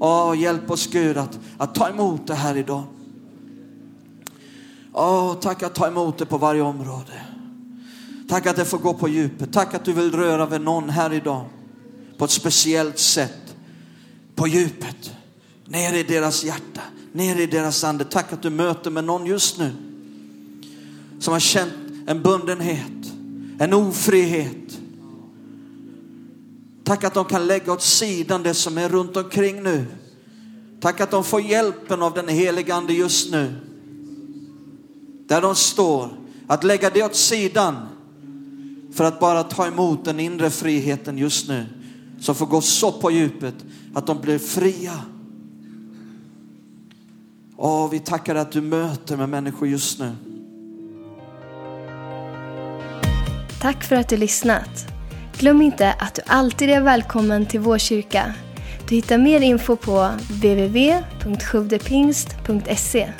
Åh, 0.00 0.40
hjälp 0.40 0.70
oss 0.70 0.86
Gud 0.86 1.16
att, 1.16 1.38
att 1.58 1.74
ta 1.74 1.88
emot 1.88 2.26
det 2.26 2.34
här 2.34 2.56
idag. 2.56 2.84
Åh, 4.96 5.34
tack 5.40 5.62
att 5.62 5.74
ta 5.74 5.86
emot 5.86 6.18
det 6.18 6.26
på 6.26 6.38
varje 6.38 6.62
område. 6.62 7.22
Tack 8.28 8.46
att 8.46 8.56
det 8.56 8.64
får 8.64 8.78
gå 8.78 8.94
på 8.94 9.08
djupet. 9.08 9.52
Tack 9.52 9.74
att 9.74 9.84
du 9.84 9.92
vill 9.92 10.12
röra 10.12 10.46
vid 10.46 10.60
någon 10.60 10.90
här 10.90 11.12
idag 11.12 11.44
på 12.18 12.24
ett 12.24 12.30
speciellt 12.30 12.98
sätt. 12.98 13.56
På 14.34 14.46
djupet. 14.46 15.12
Ner 15.66 15.92
i 15.92 16.02
deras 16.02 16.44
hjärta, 16.44 16.80
ner 17.12 17.40
i 17.40 17.46
deras 17.46 17.84
ande. 17.84 18.04
Tack 18.04 18.32
att 18.32 18.42
du 18.42 18.50
möter 18.50 18.90
med 18.90 19.04
någon 19.04 19.26
just 19.26 19.58
nu 19.58 19.72
som 21.18 21.32
har 21.32 21.40
känt 21.40 21.72
en 22.06 22.22
bundenhet, 22.22 23.12
en 23.58 23.72
ofrihet. 23.72 24.78
Tack 26.84 27.04
att 27.04 27.14
de 27.14 27.24
kan 27.24 27.46
lägga 27.46 27.72
åt 27.72 27.82
sidan 27.82 28.42
det 28.42 28.54
som 28.54 28.78
är 28.78 28.88
runt 28.88 29.16
omkring 29.16 29.62
nu. 29.62 29.86
Tack 30.80 31.00
att 31.00 31.10
de 31.10 31.24
får 31.24 31.40
hjälpen 31.40 32.02
av 32.02 32.14
den 32.14 32.28
helige 32.28 32.74
ande 32.74 32.92
just 32.92 33.32
nu. 33.32 33.54
Där 35.26 35.42
de 35.42 35.54
står, 35.54 36.08
att 36.46 36.64
lägga 36.64 36.90
det 36.90 37.02
åt 37.02 37.16
sidan 37.16 37.76
för 38.94 39.04
att 39.04 39.20
bara 39.20 39.42
ta 39.42 39.66
emot 39.66 40.04
den 40.04 40.20
inre 40.20 40.50
friheten 40.50 41.18
just 41.18 41.48
nu. 41.48 41.66
Som 42.20 42.34
får 42.34 42.46
gå 42.46 42.60
så 42.60 42.92
på 42.92 43.10
djupet 43.10 43.54
att 43.94 44.06
de 44.06 44.20
blir 44.20 44.38
fria. 44.38 44.92
Åh, 47.56 47.90
vi 47.90 47.98
tackar 47.98 48.34
att 48.34 48.52
du 48.52 48.60
möter 48.60 49.16
med 49.16 49.28
människor 49.28 49.68
just 49.68 49.98
nu. 49.98 50.12
Tack 53.60 53.84
för 53.84 53.96
att 53.96 54.08
du 54.08 54.16
lyssnat. 54.16 54.86
Glöm 55.38 55.62
inte 55.62 55.92
att 55.92 56.14
du 56.14 56.22
alltid 56.26 56.70
är 56.70 56.80
välkommen 56.80 57.46
till 57.46 57.60
vår 57.60 57.78
kyrka. 57.78 58.34
Du 58.88 58.94
hittar 58.94 59.18
mer 59.18 59.40
info 59.40 59.76
på 59.76 60.10
www.sjodepingst.se 60.28 63.12